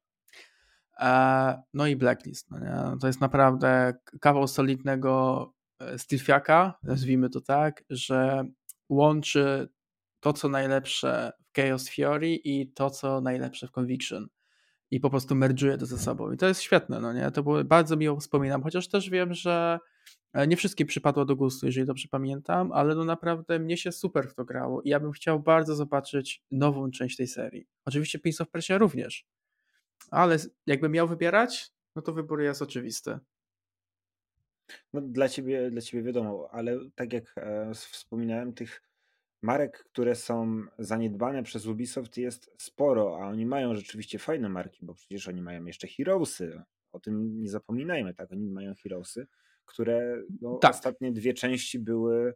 E, 1.00 1.62
no 1.74 1.88
i 1.88 1.96
Blacklist, 1.96 2.52
no 2.52 2.60
nie? 2.60 3.00
To 3.02 3.08
jest 3.08 3.22
naprawdę 3.22 3.94
kawał 4.20 4.48
solidnego 4.48 5.54
Stilfiaka, 5.98 6.80
nazwijmy 6.84 7.30
to 7.30 7.42
tak, 7.42 7.84
że 7.90 8.46
łączy 8.90 9.70
to, 10.20 10.34
co 10.34 10.50
najlepsze 10.50 11.32
w 11.46 11.62
Chaos 11.62 11.90
Fury 11.90 12.36
i 12.36 12.68
to, 12.68 12.90
co 12.90 13.22
najlepsze 13.22 13.68
w 13.68 13.72
Conviction. 13.72 14.28
I 14.92 15.00
po 15.00 15.10
prostu 15.10 15.36
merge'uje 15.36 15.78
to 15.78 15.86
ze 15.86 15.98
sobą. 15.98 16.32
I 16.32 16.38
to 16.38 16.48
jest 16.48 16.62
świetne, 16.62 17.00
no 17.00 17.14
nie? 17.14 17.32
To 17.32 17.44
było 17.44 17.64
bardzo 17.64 17.98
miło 17.98 18.20
wspominam, 18.20 18.64
chociaż 18.64 18.88
też 18.90 19.10
wiem, 19.10 19.34
że 19.34 19.80
e, 20.34 20.48
nie 20.48 20.58
wszystkim 20.58 20.88
przypadło 20.88 21.26
do 21.26 21.36
gustu, 21.36 21.66
jeżeli 21.66 21.86
dobrze 21.86 22.08
pamiętam, 22.12 22.72
ale 22.72 22.96
no 22.96 23.04
naprawdę 23.04 23.60
mnie 23.60 23.78
się 23.78 23.92
super 23.92 24.30
w 24.30 24.34
to 24.34 24.46
grało 24.46 24.82
i 24.82 24.90
ja 24.90 25.00
bym 25.00 25.12
chciał 25.12 25.40
bardzo 25.40 25.76
zobaczyć 25.76 26.44
nową 26.52 26.92
część 26.92 27.18
tej 27.18 27.28
serii. 27.28 27.68
Oczywiście 27.86 28.20
Prince 28.20 28.42
of 28.42 28.50
Persia 28.50 28.78
również, 28.78 29.26
ale 30.12 30.38
jakbym 30.66 30.92
miał 30.92 31.08
wybierać, 31.08 31.72
no 31.96 32.02
to 32.02 32.14
wybór 32.14 32.42
jest 32.42 32.62
oczywisty. 32.62 33.20
No 34.94 35.02
dla 35.02 35.30
ciebie, 35.30 35.72
dla 35.72 35.82
ciebie 35.82 36.04
wiadomo, 36.04 36.50
ale 36.52 36.80
tak 36.96 37.14
jak 37.14 37.34
e, 37.38 37.72
wspominałem, 37.74 38.54
tych 38.54 38.82
marek, 39.42 39.84
które 39.84 40.16
są 40.16 40.64
zaniedbane 40.80 41.44
przez 41.44 41.66
Ubisoft 41.66 42.18
jest 42.18 42.52
sporo, 42.58 43.18
a 43.22 43.28
oni 43.28 43.46
mają 43.46 43.76
rzeczywiście 43.76 44.20
fajne 44.20 44.50
marki, 44.50 44.86
bo 44.86 44.94
przecież 44.94 45.28
oni 45.28 45.42
mają 45.42 45.66
jeszcze 45.66 45.88
Heroesy. 45.88 46.62
O 46.92 47.00
tym 47.00 47.42
nie 47.42 47.50
zapominajmy, 47.50 48.14
tak? 48.14 48.32
Oni 48.32 48.50
mają 48.50 48.74
Heroesy, 48.84 49.28
które 49.66 50.24
no, 50.42 50.58
tak. 50.58 50.72
ostatnie 50.72 51.12
dwie 51.12 51.34
części 51.34 51.80
były, 51.80 52.34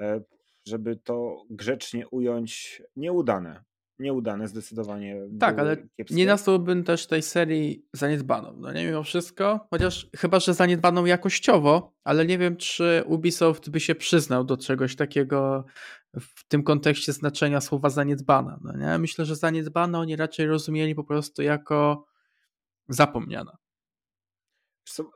e, 0.00 0.20
żeby 0.66 0.96
to 0.96 1.44
grzecznie 1.50 2.08
ująć, 2.08 2.82
nieudane 2.96 3.64
nieudane 3.98 4.48
zdecydowanie. 4.48 5.16
Tak, 5.40 5.58
ale 5.58 5.76
kiepskie. 5.76 6.14
nie 6.14 6.26
nazwałbym 6.26 6.84
też 6.84 7.06
tej 7.06 7.22
serii 7.22 7.86
zaniedbaną. 7.92 8.56
No 8.56 8.72
nie 8.72 8.86
mimo 8.86 9.02
wszystko, 9.02 9.66
chociaż 9.70 10.08
chyba, 10.16 10.40
że 10.40 10.54
zaniedbaną 10.54 11.04
jakościowo, 11.04 11.92
ale 12.04 12.26
nie 12.26 12.38
wiem, 12.38 12.56
czy 12.56 13.02
Ubisoft 13.06 13.70
by 13.70 13.80
się 13.80 13.94
przyznał 13.94 14.44
do 14.44 14.56
czegoś 14.56 14.96
takiego 14.96 15.64
w 16.20 16.48
tym 16.48 16.62
kontekście 16.62 17.12
znaczenia 17.12 17.60
słowa 17.60 17.90
zaniedbana. 17.90 18.60
No 18.62 18.76
nie? 18.76 18.98
Myślę, 18.98 19.24
że 19.24 19.36
zaniedbana 19.36 19.98
oni 19.98 20.16
raczej 20.16 20.46
rozumieli 20.46 20.94
po 20.94 21.04
prostu 21.04 21.42
jako 21.42 22.06
zapomniana. 22.88 23.56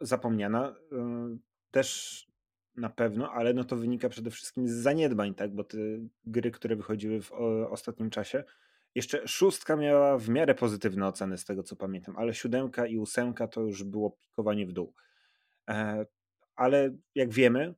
Zapomniana 0.01 0.75
y, 0.93 1.39
też 1.71 2.31
na 2.77 2.91
pewno, 2.91 3.33
ale 3.33 3.55
no 3.55 3.65
to 3.65 3.77
wynika 3.77 4.09
przede 4.09 4.31
wszystkim 4.31 4.69
z 4.69 4.73
zaniedbań, 4.73 5.35
tak? 5.35 5.55
Bo 5.55 5.65
te 5.65 5.79
gry, 6.25 6.51
które 6.51 6.77
wychodziły 6.77 7.23
w 7.23 7.33
ostatnim 7.71 8.11
czasie, 8.11 8.45
jeszcze 8.95 9.29
szóstka 9.29 9.77
miała 9.77 10.19
w 10.19 10.29
miarę 10.29 10.55
pozytywne 10.55 11.07
oceny 11.07 11.39
z 11.39 11.45
tego 11.45 11.63
co 11.63 11.77
pamiętam, 11.77 12.17
ale 12.17 12.35
siódemka 12.35 12.87
i 12.87 12.99
ósemka 12.99 13.49
to 13.49 13.61
już 13.61 13.85
było 13.85 14.11
pikowanie 14.11 14.67
w 14.67 14.73
dół. 14.73 14.95
E, 15.71 16.07
ale 16.57 16.97
jak 17.15 17.33
wiemy, 17.33 17.75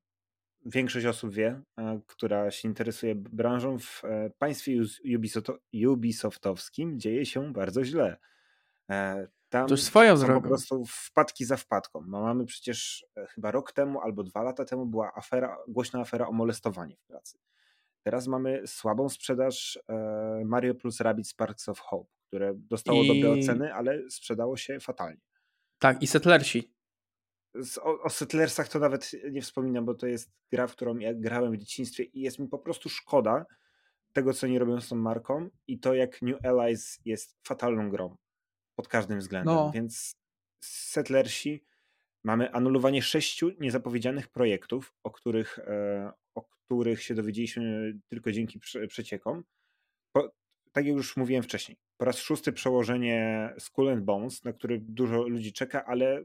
większość 0.66 1.06
osób 1.06 1.32
wie, 1.32 1.62
e, 1.78 2.00
która 2.06 2.50
się 2.50 2.68
interesuje 2.68 3.14
branżą, 3.14 3.78
w 3.78 4.04
e, 4.04 4.30
państwie 4.38 4.82
Ubisoftowskim 5.88 7.00
dzieje 7.00 7.26
się 7.26 7.52
bardzo 7.52 7.84
źle. 7.84 8.16
Tam 9.48 9.68
to 9.68 9.76
swoją 9.76 10.16
drogą. 10.16 10.40
po 10.40 10.48
prostu 10.48 10.84
wpadki 10.86 11.44
za 11.44 11.56
wpadką. 11.56 12.04
No, 12.08 12.20
mamy 12.20 12.46
przecież 12.46 13.06
chyba 13.28 13.50
rok 13.50 13.72
temu 13.72 14.00
albo 14.00 14.22
dwa 14.22 14.42
lata 14.42 14.64
temu 14.64 14.86
była 14.86 15.14
afera, 15.14 15.58
głośna 15.68 16.00
afera 16.00 16.26
o 16.26 16.32
molestowanie 16.32 16.96
w 16.96 17.06
pracy. 17.06 17.38
Teraz 18.02 18.26
mamy 18.26 18.66
słabą 18.66 19.08
sprzedaż 19.08 19.78
e, 19.88 20.42
Mario 20.44 20.74
plus 20.74 21.00
Rabbids 21.00 21.30
Sparks 21.30 21.68
of 21.68 21.80
Hope, 21.80 22.10
które 22.28 22.52
dostało 22.54 23.02
I... 23.02 23.08
dobre 23.08 23.40
oceny, 23.40 23.74
ale 23.74 24.10
sprzedało 24.10 24.56
się 24.56 24.80
fatalnie. 24.80 25.20
Tak, 25.78 26.02
i 26.02 26.06
Settlersi. 26.06 26.74
O, 27.82 28.02
o 28.02 28.10
Settlersach 28.10 28.68
to 28.68 28.78
nawet 28.78 29.10
nie 29.30 29.42
wspominam, 29.42 29.84
bo 29.84 29.94
to 29.94 30.06
jest 30.06 30.30
gra, 30.50 30.66
w 30.66 30.72
którą 30.72 30.98
ja 30.98 31.14
grałem 31.14 31.52
w 31.52 31.56
dzieciństwie 31.56 32.04
i 32.04 32.20
jest 32.20 32.38
mi 32.38 32.48
po 32.48 32.58
prostu 32.58 32.88
szkoda 32.88 33.46
tego, 34.12 34.32
co 34.32 34.46
nie 34.46 34.58
robią 34.58 34.80
z 34.80 34.88
tą 34.88 34.96
marką 34.96 35.48
i 35.66 35.78
to, 35.78 35.94
jak 35.94 36.22
New 36.22 36.44
Allies 36.44 37.00
jest 37.04 37.36
fatalną 37.46 37.90
grą 37.90 38.16
pod 38.74 38.88
każdym 38.88 39.18
względem. 39.18 39.54
No. 39.54 39.70
Więc 39.74 40.16
Settlersi 40.64 41.64
mamy 42.24 42.52
anulowanie 42.52 43.02
sześciu 43.02 43.50
niezapowiedzianych 43.60 44.28
projektów, 44.28 44.94
o 45.02 45.10
których, 45.10 45.58
e, 45.58 46.12
o 46.34 46.44
których 46.76 47.02
się 47.02 47.14
dowiedzieliśmy 47.14 47.98
tylko 48.08 48.32
dzięki 48.32 48.58
przeciekom. 48.88 49.44
Po, 50.12 50.32
tak 50.72 50.86
jak 50.86 50.96
już 50.96 51.16
mówiłem 51.16 51.42
wcześniej, 51.42 51.78
po 51.96 52.04
raz 52.04 52.18
szósty 52.18 52.52
przełożenie 52.52 53.50
Skull 53.58 53.88
and 53.88 54.04
Bones, 54.04 54.44
na 54.44 54.52
który 54.52 54.78
dużo 54.80 55.22
ludzi 55.22 55.52
czeka, 55.52 55.84
ale 55.84 56.24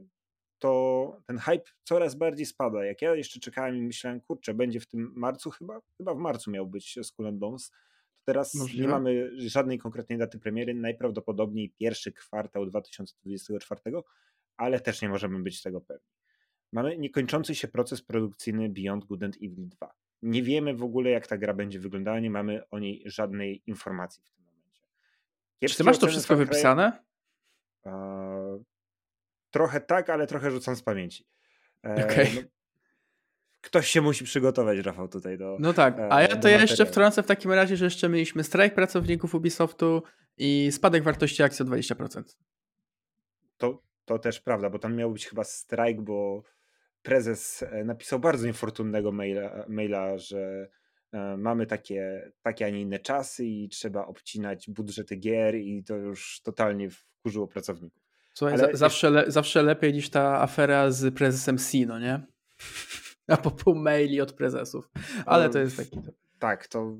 to 0.58 1.22
ten 1.26 1.38
hype 1.38 1.64
coraz 1.84 2.14
bardziej 2.14 2.46
spada. 2.46 2.84
Jak 2.84 3.02
ja 3.02 3.14
jeszcze 3.14 3.40
czekałem 3.40 3.76
i 3.76 3.82
myślałem, 3.82 4.20
kurczę, 4.20 4.54
będzie 4.54 4.80
w 4.80 4.86
tym 4.86 5.12
marcu 5.16 5.50
chyba, 5.50 5.80
chyba 5.96 6.14
w 6.14 6.18
marcu 6.18 6.50
miał 6.50 6.66
być 6.66 6.98
Skull 7.02 7.26
and 7.26 7.38
Bones, 7.38 7.70
to 7.70 7.76
teraz 8.24 8.54
Możliwe? 8.54 8.82
nie 8.82 8.88
mamy 8.88 9.30
żadnej 9.48 9.78
konkretnej 9.78 10.18
daty 10.18 10.38
premiery, 10.38 10.74
najprawdopodobniej 10.74 11.70
pierwszy 11.78 12.12
kwartał 12.12 12.66
2024, 12.66 13.80
ale 14.56 14.80
też 14.80 15.02
nie 15.02 15.08
możemy 15.08 15.42
być 15.42 15.62
tego 15.62 15.80
pewni. 15.80 16.08
Mamy 16.72 16.98
niekończący 16.98 17.54
się 17.54 17.68
proces 17.68 18.02
produkcyjny 18.02 18.68
Beyond 18.68 19.04
Good 19.04 19.22
and 19.22 19.36
Evil 19.36 19.68
2. 19.68 19.94
Nie 20.22 20.42
wiemy 20.42 20.74
w 20.74 20.82
ogóle, 20.82 21.10
jak 21.10 21.26
ta 21.26 21.38
gra 21.38 21.54
będzie 21.54 21.78
wyglądała, 21.78 22.20
nie 22.20 22.30
mamy 22.30 22.68
o 22.70 22.78
niej 22.78 23.02
żadnej 23.06 23.62
informacji 23.66 24.22
w 24.22 24.30
tym 24.30 24.44
momencie. 24.44 24.82
Kiepskie 25.60 25.68
Czy 25.68 25.76
ty 25.76 25.84
masz 25.84 25.98
to 25.98 26.06
wszystko 26.06 26.36
wypisane? 26.36 27.04
E, 27.86 28.62
trochę 29.50 29.80
tak, 29.80 30.10
ale 30.10 30.26
trochę 30.26 30.50
rzucam 30.50 30.76
z 30.76 30.82
pamięci. 30.82 31.26
E, 31.84 32.04
okay. 32.04 32.28
no, 32.34 32.40
ktoś 33.60 33.88
się 33.88 34.00
musi 34.00 34.24
przygotować, 34.24 34.78
Rafał, 34.78 35.08
tutaj 35.08 35.38
do. 35.38 35.56
No 35.60 35.72
tak, 35.72 35.98
e, 35.98 36.12
a 36.12 36.22
ja 36.22 36.36
to 36.36 36.48
ja 36.48 36.60
jeszcze 36.60 36.86
wtrącę 36.86 37.22
w 37.22 37.26
takim 37.26 37.52
razie, 37.52 37.76
że 37.76 37.84
jeszcze 37.84 38.08
mieliśmy 38.08 38.44
strajk 38.44 38.74
pracowników 38.74 39.34
Ubisoftu 39.34 40.02
i 40.36 40.68
spadek 40.72 41.02
wartości 41.02 41.42
akcji 41.42 41.62
o 41.62 41.68
20%. 41.68 42.22
To, 43.56 43.82
to 44.04 44.18
też 44.18 44.40
prawda, 44.40 44.70
bo 44.70 44.78
tam 44.78 44.96
miał 44.96 45.12
być 45.12 45.26
chyba 45.26 45.44
strajk, 45.44 46.00
bo 46.00 46.42
prezes 47.08 47.62
e, 47.62 47.84
napisał 47.84 48.20
bardzo 48.20 48.46
niefortunnego 48.46 49.12
maila, 49.12 49.64
maila 49.68 50.18
że 50.18 50.68
e, 51.12 51.36
mamy 51.36 51.66
takie, 51.66 52.32
takie, 52.42 52.66
a 52.66 52.70
nie 52.70 52.80
inne 52.80 52.98
czasy 52.98 53.44
i 53.44 53.68
trzeba 53.68 54.06
obcinać 54.06 54.70
budżety 54.70 55.16
gier 55.16 55.56
i 55.56 55.84
to 55.84 55.96
już 55.96 56.40
totalnie 56.42 56.90
wkurzyło 56.90 57.46
pracowników. 57.46 58.02
Słuchaj, 58.34 58.58
zawsze, 58.72 59.10
le, 59.10 59.24
zawsze 59.30 59.62
lepiej 59.62 59.92
niż 59.92 60.10
ta 60.10 60.42
afera 60.42 60.90
z 60.90 61.14
prezesem 61.14 61.58
C, 61.58 61.78
no 61.86 61.98
nie? 61.98 62.26
A 63.28 63.36
po 63.36 63.50
pół 63.50 63.74
maili 63.74 64.20
od 64.20 64.32
prezesów. 64.32 64.90
Ale 65.26 65.50
to 65.50 65.58
jest 65.58 65.76
taki... 65.76 66.00
Tak, 66.38 66.66
to, 66.66 66.96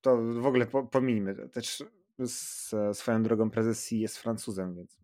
to 0.00 0.16
w 0.16 0.46
ogóle 0.46 0.66
pomijmy. 0.90 1.48
Też 1.48 1.84
z, 2.18 2.74
swoją 2.98 3.22
drogą 3.22 3.50
prezes 3.50 3.86
C 3.86 3.96
jest 3.96 4.18
Francuzem, 4.18 4.74
więc 4.74 5.00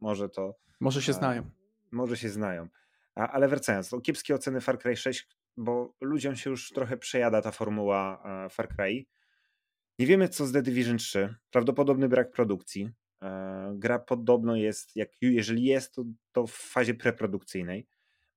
może 0.00 0.28
to... 0.28 0.54
Może 0.80 1.02
się 1.02 1.12
znają. 1.12 1.50
Może 1.92 2.16
się 2.16 2.28
znają. 2.28 2.68
Ale 3.14 3.48
wracając, 3.48 3.88
to 3.88 4.00
kiepskie 4.00 4.34
oceny 4.34 4.60
Far 4.60 4.78
Cry 4.78 4.96
6, 4.96 5.28
bo 5.56 5.94
ludziom 6.00 6.36
się 6.36 6.50
już 6.50 6.70
trochę 6.70 6.96
przejada 6.96 7.42
ta 7.42 7.50
formuła 7.50 8.22
e, 8.24 8.50
Far 8.50 8.68
Cry. 8.68 9.04
Nie 9.98 10.06
wiemy, 10.06 10.28
co 10.28 10.46
z 10.46 10.52
The 10.52 10.62
Division 10.62 10.98
3. 10.98 11.34
Prawdopodobny 11.50 12.08
brak 12.08 12.30
produkcji. 12.30 12.90
E, 13.22 13.72
gra 13.76 13.98
podobno 13.98 14.56
jest, 14.56 14.96
jak, 14.96 15.08
jeżeli 15.20 15.64
jest, 15.64 15.94
to, 15.94 16.04
to 16.32 16.46
w 16.46 16.52
fazie 16.52 16.94
preprodukcyjnej. 16.94 17.86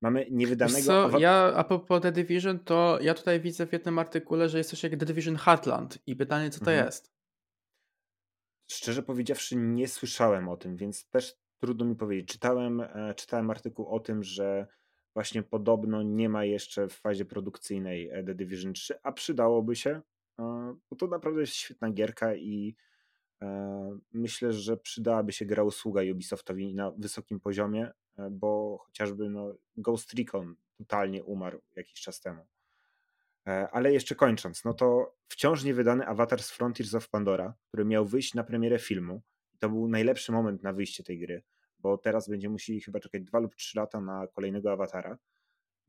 Mamy 0.02 0.28
niewydanego... 0.32 1.10
Co, 1.10 1.20
ja, 1.20 1.54
a 1.56 1.64
propos 1.64 2.02
The 2.02 2.12
Division, 2.12 2.60
to 2.60 3.00
ja 3.02 3.14
tutaj 3.14 3.42
widzę 3.42 3.68
w 3.68 3.74
jednym 3.74 4.00
artykule, 4.00 4.50
że 4.50 4.58
jest 4.58 4.70
coś 4.70 4.84
jak 4.84 4.98
The 4.98 5.06
Division 5.06 5.36
Heartland 5.36 6.00
i 6.06 6.16
pytanie, 6.16 6.50
co 6.50 6.60
to 6.60 6.72
mhm. 6.72 6.86
jest? 6.86 7.14
Szczerze 8.72 9.04
powiedziawszy, 9.04 9.56
nie 9.56 9.88
słyszałem 9.88 10.50
o 10.50 10.58
tym, 10.58 10.78
więc 10.78 11.10
też 11.10 11.36
trudno 11.60 11.86
mi 11.86 11.96
powiedzieć. 11.96 12.28
Czytałem, 12.30 12.82
e, 12.82 13.14
czytałem 13.16 13.50
artykuł 13.50 13.88
o 13.88 14.00
tym, 14.00 14.24
że 14.24 14.68
właśnie 15.14 15.44
podobno 15.44 16.04
nie 16.04 16.30
ma 16.30 16.46
jeszcze 16.46 16.88
w 16.88 16.94
fazie 16.94 17.26
produkcyjnej 17.26 18.10
The 18.10 18.36
Division 18.36 18.74
3, 18.74 19.00
a 19.04 19.12
przydałoby 19.12 19.76
się, 19.76 20.02
e, 20.40 20.76
bo 20.90 20.96
to 20.96 21.08
naprawdę 21.08 21.42
jest 21.42 21.54
świetna 21.54 21.92
gierka 21.92 22.36
i 22.36 22.76
e, 23.42 23.98
myślę, 24.14 24.54
że 24.54 24.78
przydałaby 24.78 25.32
się 25.32 25.46
gra 25.46 25.64
usługa 25.64 26.02
Ubisoftowi 26.12 26.76
na 26.76 26.92
wysokim 26.92 27.40
poziomie, 27.40 27.92
bo 28.32 28.78
chociażby 28.78 29.30
no, 29.30 29.56
Ghost 29.78 30.14
Recon 30.14 30.56
totalnie 30.78 31.24
umarł 31.24 31.62
jakiś 31.76 32.02
czas 32.02 32.20
temu. 32.22 32.48
Ale 33.72 33.94
jeszcze 33.94 34.16
kończąc, 34.16 34.66
no 34.66 34.74
to 34.74 35.16
wciąż 35.28 35.64
niewydany 35.64 36.08
Avatar 36.08 36.44
z 36.44 36.52
Frontiers 36.52 36.94
of 36.94 37.10
Pandora, 37.10 37.54
który 37.68 37.86
miał 37.86 38.06
wyjść 38.06 38.34
na 38.34 38.44
premierę 38.44 38.80
filmu, 38.80 39.22
to 39.60 39.70
był 39.70 39.88
najlepszy 39.88 40.32
moment 40.32 40.64
na 40.64 40.74
wyjście 40.74 41.04
tej 41.04 41.20
gry, 41.20 41.44
bo 41.80 41.98
teraz 41.98 42.30
będziemy 42.30 42.52
musieli 42.52 42.82
chyba 42.82 43.00
czekać 43.00 43.24
dwa 43.24 43.40
lub 43.40 43.56
trzy 43.56 43.80
lata 43.80 44.02
na 44.02 44.28
kolejnego 44.28 44.72
awatara. 44.72 45.18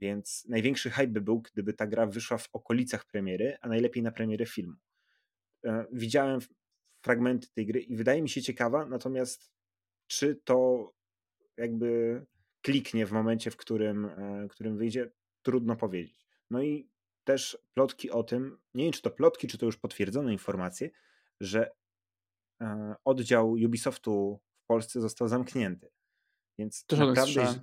Więc 0.01 0.47
największy 0.49 0.91
hype 0.91 1.07
by 1.09 1.21
był, 1.21 1.41
gdyby 1.41 1.73
ta 1.73 1.87
gra 1.87 2.07
wyszła 2.07 2.39
w 2.39 2.49
okolicach 2.53 3.07
premiery, 3.07 3.57
a 3.61 3.69
najlepiej 3.69 4.03
na 4.03 4.13
premierę 4.13 4.47
filmu. 4.47 4.77
E, 5.65 5.87
widziałem 5.93 6.41
fragmenty 7.03 7.49
tej 7.55 7.67
gry 7.67 7.81
i 7.81 7.97
wydaje 7.97 8.23
mi 8.23 8.29
się 8.29 8.43
ciekawa, 8.43 8.87
natomiast 8.87 9.53
czy 10.07 10.41
to 10.45 10.91
jakby 11.57 12.27
kliknie 12.63 13.07
w 13.07 13.13
momencie, 13.13 13.51
w 13.51 13.57
którym, 13.57 14.09
w 14.09 14.45
e, 14.45 14.49
którym 14.49 14.77
wyjdzie, 14.77 15.11
trudno 15.43 15.77
powiedzieć. 15.77 16.27
No 16.51 16.63
i 16.63 16.89
też 17.25 17.59
plotki 17.75 18.11
o 18.11 18.23
tym, 18.23 18.59
nie 18.75 18.85
wiem 18.85 18.93
czy 18.93 19.03
to 19.03 19.11
plotki, 19.11 19.47
czy 19.47 19.59
to 19.59 19.67
już 19.67 19.77
potwierdzone 19.77 20.33
informacje, 20.33 20.91
że 21.41 21.71
oddział 23.05 23.51
Ubisoftu 23.51 24.41
w 24.65 24.67
Polsce 24.67 25.01
został 25.01 25.29
zamknięty. 25.29 25.91
Więc 26.59 26.85
to 26.85 26.97
naprawdę, 26.97 27.55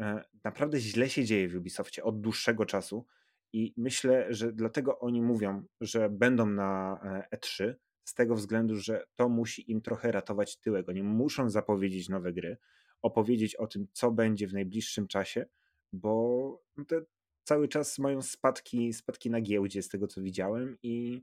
e, 0.00 0.24
naprawdę 0.44 0.80
źle 0.80 1.10
się 1.10 1.24
dzieje 1.24 1.48
w 1.48 1.56
Ubisoftie 1.56 2.04
od 2.04 2.20
dłuższego 2.20 2.66
czasu 2.66 3.06
i 3.52 3.74
myślę, 3.76 4.26
że 4.34 4.52
dlatego 4.52 4.98
oni 4.98 5.22
mówią, 5.22 5.64
że 5.80 6.10
będą 6.10 6.46
na 6.46 7.00
E3, 7.34 7.64
e 7.64 7.74
z 8.04 8.14
tego 8.14 8.34
względu, 8.34 8.76
że 8.76 9.04
to 9.14 9.28
musi 9.28 9.70
im 9.70 9.80
trochę 9.80 10.12
ratować 10.12 10.56
tyłek. 10.56 10.88
Oni 10.88 11.02
muszą 11.02 11.50
zapowiedzieć 11.50 12.08
nowe 12.08 12.32
gry, 12.32 12.56
opowiedzieć 13.02 13.54
o 13.54 13.66
tym, 13.66 13.86
co 13.92 14.10
będzie 14.10 14.46
w 14.46 14.52
najbliższym 14.52 15.06
czasie, 15.06 15.46
bo 15.92 16.62
te 16.88 17.02
cały 17.44 17.68
czas 17.68 17.98
mają 17.98 18.22
spadki, 18.22 18.92
spadki 18.92 19.30
na 19.30 19.40
giełdzie, 19.40 19.82
z 19.82 19.88
tego 19.88 20.06
co 20.06 20.22
widziałem, 20.22 20.78
i, 20.82 21.22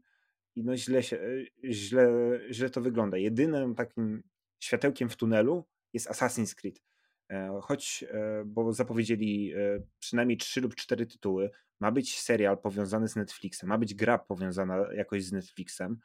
i 0.57 0.63
no 0.63 0.77
źle, 0.77 1.03
się, 1.03 1.19
źle, 1.63 2.09
źle 2.51 2.69
to 2.69 2.81
wygląda. 2.81 3.17
Jedynym 3.17 3.75
takim 3.75 4.23
światełkiem 4.59 5.09
w 5.09 5.15
tunelu 5.15 5.65
jest 5.93 6.09
Assassin's 6.09 6.55
Creed. 6.55 6.81
E, 7.29 7.59
choć, 7.63 8.05
e, 8.11 8.43
bo 8.45 8.73
zapowiedzieli 8.73 9.53
e, 9.53 9.57
przynajmniej 9.99 10.37
trzy 10.37 10.61
lub 10.61 10.75
cztery 10.75 11.05
tytuły, 11.05 11.49
ma 11.79 11.91
być 11.91 12.19
serial 12.19 12.57
powiązany 12.57 13.07
z 13.07 13.15
Netflixem, 13.15 13.69
ma 13.69 13.77
być 13.77 13.95
gra 13.95 14.17
powiązana 14.17 14.93
jakoś 14.93 15.23
z 15.23 15.31
Netflixem, 15.31 15.99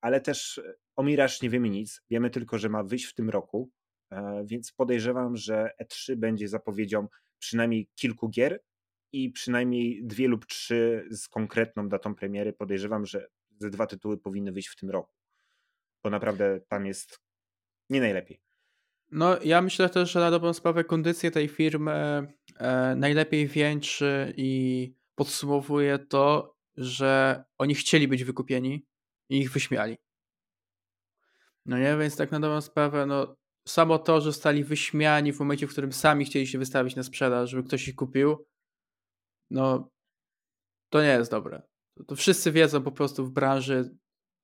ale 0.00 0.20
też 0.20 0.60
o 0.96 1.02
Mirage 1.02 1.34
nie 1.42 1.50
wiemy 1.50 1.70
nic. 1.70 2.02
Wiemy 2.10 2.30
tylko, 2.30 2.58
że 2.58 2.68
ma 2.68 2.82
wyjść 2.82 3.04
w 3.04 3.14
tym 3.14 3.30
roku, 3.30 3.70
więc 4.44 4.72
podejrzewam, 4.72 5.36
że 5.36 5.70
E3 5.82 6.16
będzie 6.16 6.48
zapowiedzią 6.48 7.08
przynajmniej 7.38 7.88
kilku 7.94 8.28
gier 8.28 8.60
i 9.12 9.30
przynajmniej 9.30 10.04
dwie 10.04 10.28
lub 10.28 10.46
trzy 10.46 11.08
z 11.10 11.28
konkretną 11.28 11.88
datą 11.88 12.14
premiery. 12.14 12.52
Podejrzewam, 12.52 13.06
że 13.06 13.28
ze 13.58 13.70
dwa 13.70 13.86
tytuły 13.86 14.18
powinny 14.18 14.52
wyjść 14.52 14.68
w 14.68 14.76
tym 14.76 14.90
roku, 14.90 15.12
bo 16.04 16.10
naprawdę 16.10 16.60
tam 16.68 16.86
jest 16.86 17.20
nie 17.90 18.00
najlepiej. 18.00 18.40
No, 19.10 19.42
ja 19.42 19.62
myślę 19.62 19.88
też, 19.88 20.10
że 20.10 20.20
na 20.20 20.30
dobrą 20.30 20.52
sprawę 20.52 20.84
kondycję 20.84 21.30
tej 21.30 21.48
firmy 21.48 22.26
e, 22.56 22.94
najlepiej 22.96 23.46
wieńczy 23.46 24.34
i 24.36 24.92
podsumowuje 25.14 25.98
to, 25.98 26.56
że 26.76 27.44
oni 27.58 27.74
chcieli 27.74 28.08
być 28.08 28.24
wykupieni 28.24 28.86
i 29.28 29.38
ich 29.38 29.52
wyśmiali. 29.52 29.96
No 31.66 31.78
nie, 31.78 31.96
więc 31.96 32.16
tak 32.16 32.30
na 32.30 32.40
dobrą 32.40 32.60
sprawę, 32.60 33.06
no 33.06 33.36
samo 33.68 33.98
to, 33.98 34.20
że 34.20 34.24
zostali 34.24 34.64
wyśmiani 34.64 35.32
w 35.32 35.38
momencie, 35.38 35.66
w 35.66 35.70
którym 35.70 35.92
sami 35.92 36.24
chcieli 36.24 36.46
się 36.46 36.58
wystawić 36.58 36.96
na 36.96 37.02
sprzedaż, 37.02 37.50
żeby 37.50 37.62
ktoś 37.62 37.88
ich 37.88 37.94
kupił, 37.94 38.46
no 39.50 39.90
to 40.88 41.02
nie 41.02 41.08
jest 41.08 41.30
dobre. 41.30 41.62
To, 41.96 42.04
to 42.04 42.16
wszyscy 42.16 42.52
wiedzą 42.52 42.82
po 42.82 42.92
prostu 42.92 43.26
w 43.26 43.30
branży, 43.30 43.90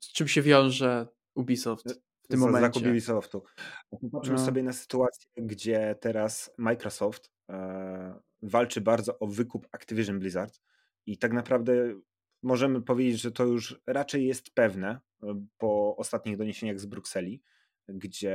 z 0.01 0.13
czym 0.13 0.29
się 0.29 0.43
wiąże 0.43 1.09
Ubisoft 1.35 1.87
w 2.23 2.29
tym 2.29 2.41
momencie. 2.41 2.67
Zakup 2.67 2.91
Ubisoftu. 2.91 3.43
Popatrzmy 3.91 4.35
no. 4.35 4.45
sobie 4.45 4.63
na 4.63 4.73
sytuację, 4.73 5.31
gdzie 5.37 5.97
teraz 6.01 6.51
Microsoft 6.59 7.33
e, 7.51 8.21
walczy 8.43 8.81
bardzo 8.81 9.19
o 9.19 9.27
wykup 9.27 9.69
Activision 9.73 10.19
Blizzard 10.19 10.61
i 11.07 11.19
tak 11.19 11.33
naprawdę 11.33 11.95
możemy 12.43 12.83
powiedzieć, 12.83 13.21
że 13.21 13.33
to 13.33 13.45
już 13.45 13.81
raczej 13.87 14.27
jest 14.27 14.55
pewne 14.55 15.01
e, 15.23 15.47
po 15.59 15.97
ostatnich 15.97 16.37
doniesieniach 16.37 16.81
z 16.81 16.87
Brukseli, 16.87 17.43
gdzie 17.89 18.33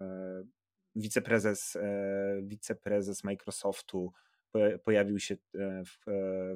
e, 0.00 0.44
wiceprezes, 0.96 1.76
e, 1.76 2.40
wiceprezes 2.42 3.24
Microsoftu 3.24 4.12
pojawił 4.84 5.18
się 5.18 5.36
w, 5.86 5.98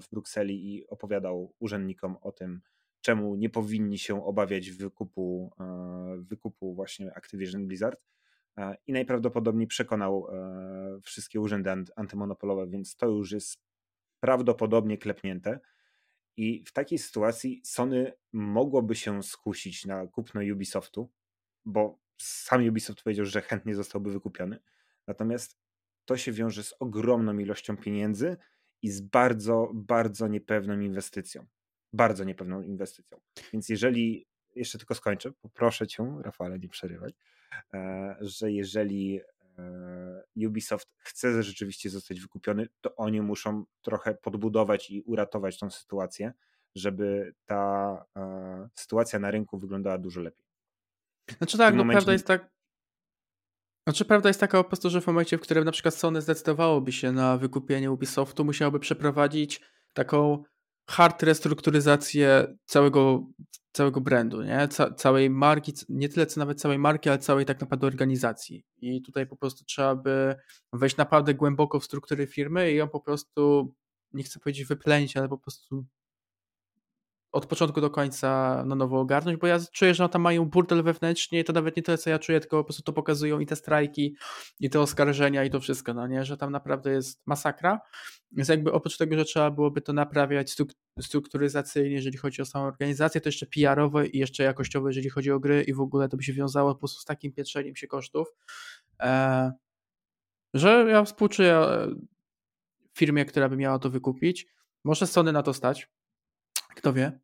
w 0.02 0.11
Brukseli 0.11 0.75
i 0.75 0.87
opowiadał 0.87 1.54
urzędnikom 1.58 2.16
o 2.20 2.32
tym, 2.32 2.61
czemu 3.00 3.34
nie 3.37 3.50
powinni 3.50 3.99
się 3.99 4.25
obawiać 4.25 4.70
wykupu, 4.70 5.52
wykupu 6.16 6.75
właśnie 6.75 7.14
Activision 7.14 7.67
Blizzard 7.67 8.00
i 8.86 8.93
najprawdopodobniej 8.93 9.67
przekonał 9.67 10.26
wszystkie 11.02 11.40
urzędy 11.40 11.71
antymonopolowe, 11.97 12.67
więc 12.67 12.97
to 12.97 13.06
już 13.06 13.32
jest 13.32 13.62
prawdopodobnie 14.21 14.99
klepnięte. 14.99 15.60
I 16.36 16.64
w 16.67 16.73
takiej 16.73 16.99
sytuacji 16.99 17.62
Sony 17.64 18.12
mogłoby 18.32 18.95
się 18.95 19.23
skusić 19.23 19.86
na 19.86 20.06
kupno 20.06 20.40
Ubisoftu, 20.52 21.10
bo 21.64 21.99
sam 22.19 22.69
Ubisoft 22.69 23.02
powiedział, 23.02 23.26
że 23.26 23.43
chętnie 23.43 23.75
zostałby 23.75 24.12
wykupiony. 24.12 24.58
Natomiast 25.06 25.61
to 26.04 26.17
się 26.17 26.32
wiąże 26.32 26.62
z 26.62 26.75
ogromną 26.80 27.38
ilością 27.38 27.76
pieniędzy 27.76 28.36
i 28.82 28.91
z 28.91 29.00
bardzo, 29.00 29.71
bardzo 29.75 30.28
niepewną 30.28 30.80
inwestycją. 30.80 31.47
Bardzo 31.93 32.25
niepewną 32.25 32.62
inwestycją. 32.62 33.21
Więc 33.52 33.69
jeżeli, 33.69 34.26
jeszcze 34.54 34.78
tylko 34.78 34.95
skończę, 34.95 35.32
poproszę 35.32 35.86
cię, 35.86 36.17
Rafale, 36.23 36.58
nie 36.58 36.69
przerywać, 36.69 37.15
e, 37.75 38.17
że 38.21 38.52
jeżeli 38.52 39.21
e, 39.58 40.47
Ubisoft 40.47 40.88
chce 40.99 41.43
rzeczywiście 41.43 41.91
zostać 41.91 42.21
wykupiony, 42.21 42.69
to 42.80 42.97
oni 42.97 43.21
muszą 43.21 43.65
trochę 43.82 44.15
podbudować 44.15 44.91
i 44.91 45.02
uratować 45.02 45.58
tą 45.58 45.71
sytuację, 45.71 46.32
żeby 46.75 47.34
ta 47.47 48.04
e, 48.17 48.69
sytuacja 48.75 49.19
na 49.19 49.30
rynku 49.30 49.58
wyglądała 49.58 49.99
dużo 49.99 50.21
lepiej. 50.21 50.47
Znaczy 51.38 51.58
tak, 51.58 51.75
no 51.75 51.78
momencie... 51.78 51.97
prawda 51.97 52.12
jest 52.12 52.26
tak. 52.26 52.51
Znaczy 53.86 54.04
prawda 54.04 54.28
jest 54.28 54.40
taka 54.40 54.62
po 54.62 54.68
prostu, 54.68 54.90
że 54.90 55.00
w 55.00 55.06
momencie, 55.06 55.38
w 55.38 55.40
którym 55.40 55.64
na 55.64 55.73
przykład 55.73 55.95
Sony 55.95 56.23
zdecydowałoby 56.23 56.92
się 56.92 57.12
na 57.12 57.38
wykupienie 57.38 57.92
Ubisoftu, 57.92 58.45
musiałoby 58.45 58.80
przeprowadzić 58.80 59.60
taką 59.92 60.45
hard 60.90 61.23
restrukturyzację 61.23 62.56
całego, 62.64 63.26
całego 63.73 64.00
brandu, 64.00 64.42
nie? 64.42 64.68
Ca 64.68 64.95
całej 64.95 65.30
marki, 65.30 65.73
nie 65.88 66.08
tyle 66.08 66.26
co 66.26 66.40
nawet 66.40 66.60
całej 66.60 66.78
marki, 66.78 67.08
ale 67.08 67.18
całej 67.18 67.45
tak 67.45 67.60
naprawdę 67.60 67.86
organizacji. 67.86 68.64
I 68.78 69.02
tutaj 69.02 69.26
po 69.26 69.36
prostu 69.36 69.64
trzeba 69.64 69.97
by 69.97 70.34
wejść 70.73 70.97
naprawdę 70.97 71.34
głęboko 71.34 71.80
w 71.80 71.84
struktury 71.84 72.26
firmy 72.26 72.73
i 72.73 72.76
ją 72.76 72.88
po 72.88 73.00
prostu, 73.00 73.75
nie 74.12 74.23
chcę 74.23 74.40
powiedzieć 74.40 74.66
wyplenić, 74.66 75.16
ale 75.16 75.28
po 75.28 75.38
prostu 75.38 75.84
od 77.32 77.47
początku 77.47 77.80
do 77.80 77.90
końca 77.90 78.62
na 78.66 78.75
nowo 78.75 79.00
ogarnąć, 79.00 79.38
bo 79.38 79.47
ja 79.47 79.58
czuję, 79.73 79.95
że 79.95 80.08
tam 80.08 80.23
mają 80.23 80.45
burdel 80.45 80.82
wewnętrznie 80.82 81.40
i 81.40 81.45
to 81.45 81.52
nawet 81.52 81.76
nie 81.76 81.82
tyle, 81.82 81.99
co 81.99 82.10
ja 82.10 82.18
czuję, 82.18 82.40
tylko 82.40 82.56
po 82.56 82.64
prostu 82.64 82.82
to 82.82 82.92
pokazują 82.92 83.40
i 83.40 83.47
te 83.47 83.56
strajki, 83.56 84.16
i 84.60 84.71
te 84.71 84.80
oskarżenia, 84.80 85.45
i 85.45 85.50
to 85.50 85.60
wszystko, 85.60 85.95
no 85.95 86.06
nie, 86.06 86.25
że 86.25 86.36
tam 86.36 86.52
naprawdę 86.52 86.92
jest 86.92 87.23
masakra. 87.26 87.80
Więc 88.32 88.49
jakby 88.49 88.73
oprócz 88.73 88.97
tego, 88.97 89.16
że 89.18 89.25
trzeba 89.25 89.50
byłoby 89.50 89.80
to 89.80 89.92
naprawiać 89.92 90.56
strukturyzacyjnie, 91.00 91.90
jeżeli 91.90 92.18
chodzi 92.18 92.42
o 92.42 92.45
samą 92.45 92.64
organizację, 92.64 93.21
to 93.21 93.28
jeszcze 93.28 93.47
PR-owo 93.47 94.02
i 94.02 94.18
jeszcze 94.18 94.42
jakościowo, 94.42 94.88
jeżeli 94.88 95.10
chodzi 95.10 95.30
o 95.30 95.40
gry 95.40 95.62
i 95.62 95.73
w 95.75 95.80
ogóle 95.80 96.08
to 96.08 96.16
by 96.16 96.23
się 96.23 96.32
wiązało 96.32 96.75
po 96.75 96.78
prostu 96.78 97.00
z 97.00 97.04
takim 97.04 97.32
pietrzeniem 97.32 97.76
się 97.76 97.86
kosztów, 97.86 98.28
e, 99.00 99.52
że 100.54 100.86
ja 100.88 101.04
współczuję 101.04 101.54
e, 101.54 101.88
firmie, 102.95 103.25
która 103.25 103.49
by 103.49 103.56
miała 103.56 103.78
to 103.78 103.90
wykupić. 103.90 104.47
Może 104.84 105.06
Sony 105.06 105.32
na 105.32 105.42
to 105.42 105.54
stać, 105.54 105.88
kto 106.75 106.93
wie? 106.93 107.21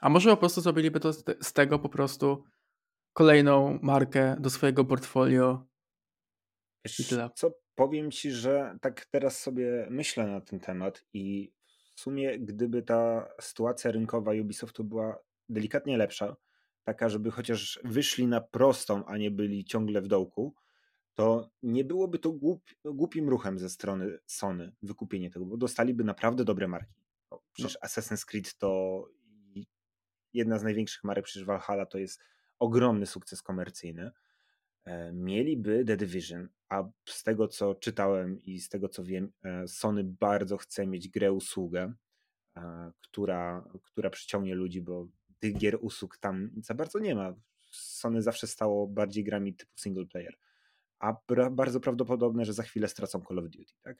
A 0.00 0.08
może 0.08 0.30
po 0.30 0.36
prostu 0.36 0.60
zrobiliby 0.60 1.00
to 1.00 1.12
z 1.42 1.52
tego 1.52 1.78
po 1.78 1.88
prostu 1.88 2.44
kolejną 3.12 3.78
markę 3.82 4.36
do 4.40 4.50
swojego 4.50 4.84
portfolio. 4.84 5.66
Wiesz, 6.84 7.14
co 7.34 7.50
powiem 7.74 8.10
ci, 8.10 8.30
że 8.30 8.78
tak 8.80 9.06
teraz 9.06 9.38
sobie 9.38 9.86
myślę 9.90 10.26
na 10.26 10.40
ten 10.40 10.60
temat 10.60 11.04
i 11.12 11.52
w 11.96 12.00
sumie 12.00 12.38
gdyby 12.38 12.82
ta 12.82 13.28
sytuacja 13.40 13.90
rynkowa 13.90 14.32
Ubisoftu 14.40 14.84
była 14.84 15.18
delikatnie 15.48 15.96
lepsza, 15.96 16.36
taka, 16.84 17.08
żeby 17.08 17.30
chociaż 17.30 17.80
wyszli 17.84 18.26
na 18.26 18.40
prostą, 18.40 19.04
a 19.04 19.16
nie 19.16 19.30
byli 19.30 19.64
ciągle 19.64 20.02
w 20.02 20.08
dołku, 20.08 20.54
to 21.14 21.50
nie 21.62 21.84
byłoby 21.84 22.18
to 22.18 22.32
głup, 22.32 22.62
głupim 22.84 23.28
ruchem 23.28 23.58
ze 23.58 23.68
strony 23.68 24.18
Sony 24.26 24.72
wykupienie 24.82 25.30
tego, 25.30 25.46
bo 25.46 25.56
dostaliby 25.56 26.04
naprawdę 26.04 26.44
dobre 26.44 26.68
marki. 26.68 26.99
Przecież 27.52 27.78
no. 27.82 27.88
Assassin's 27.88 28.24
Creed 28.24 28.58
to 28.58 29.04
jedna 30.32 30.58
z 30.58 30.62
największych 30.62 31.04
marek, 31.04 31.24
przecież 31.24 31.44
Valhalla 31.44 31.86
to 31.86 31.98
jest 31.98 32.20
ogromny 32.58 33.06
sukces 33.06 33.42
komercyjny. 33.42 34.10
E, 34.84 35.12
mieliby 35.12 35.84
The 35.84 35.96
Division, 35.96 36.48
a 36.68 36.84
z 37.04 37.22
tego 37.22 37.48
co 37.48 37.74
czytałem 37.74 38.40
i 38.40 38.60
z 38.60 38.68
tego 38.68 38.88
co 38.88 39.04
wiem, 39.04 39.32
e, 39.44 39.68
Sony 39.68 40.04
bardzo 40.04 40.56
chce 40.56 40.86
mieć 40.86 41.08
grę 41.08 41.32
usługę, 41.32 41.92
e, 42.56 42.92
która, 43.00 43.68
która 43.82 44.10
przyciągnie 44.10 44.54
ludzi, 44.54 44.82
bo 44.82 45.08
tych 45.38 45.56
gier 45.56 45.78
usług 45.80 46.18
tam 46.18 46.50
za 46.62 46.74
bardzo 46.74 46.98
nie 46.98 47.14
ma. 47.14 47.34
Sony 47.70 48.22
zawsze 48.22 48.46
stało 48.46 48.86
bardziej 48.86 49.24
grami 49.24 49.54
typu 49.54 49.78
single 49.78 50.06
player. 50.06 50.34
A 50.98 51.16
bardzo 51.50 51.80
prawdopodobne, 51.80 52.44
że 52.44 52.52
za 52.52 52.62
chwilę 52.62 52.88
stracą 52.88 53.20
Call 53.28 53.38
of 53.38 53.44
Duty, 53.44 53.74
tak? 53.82 53.96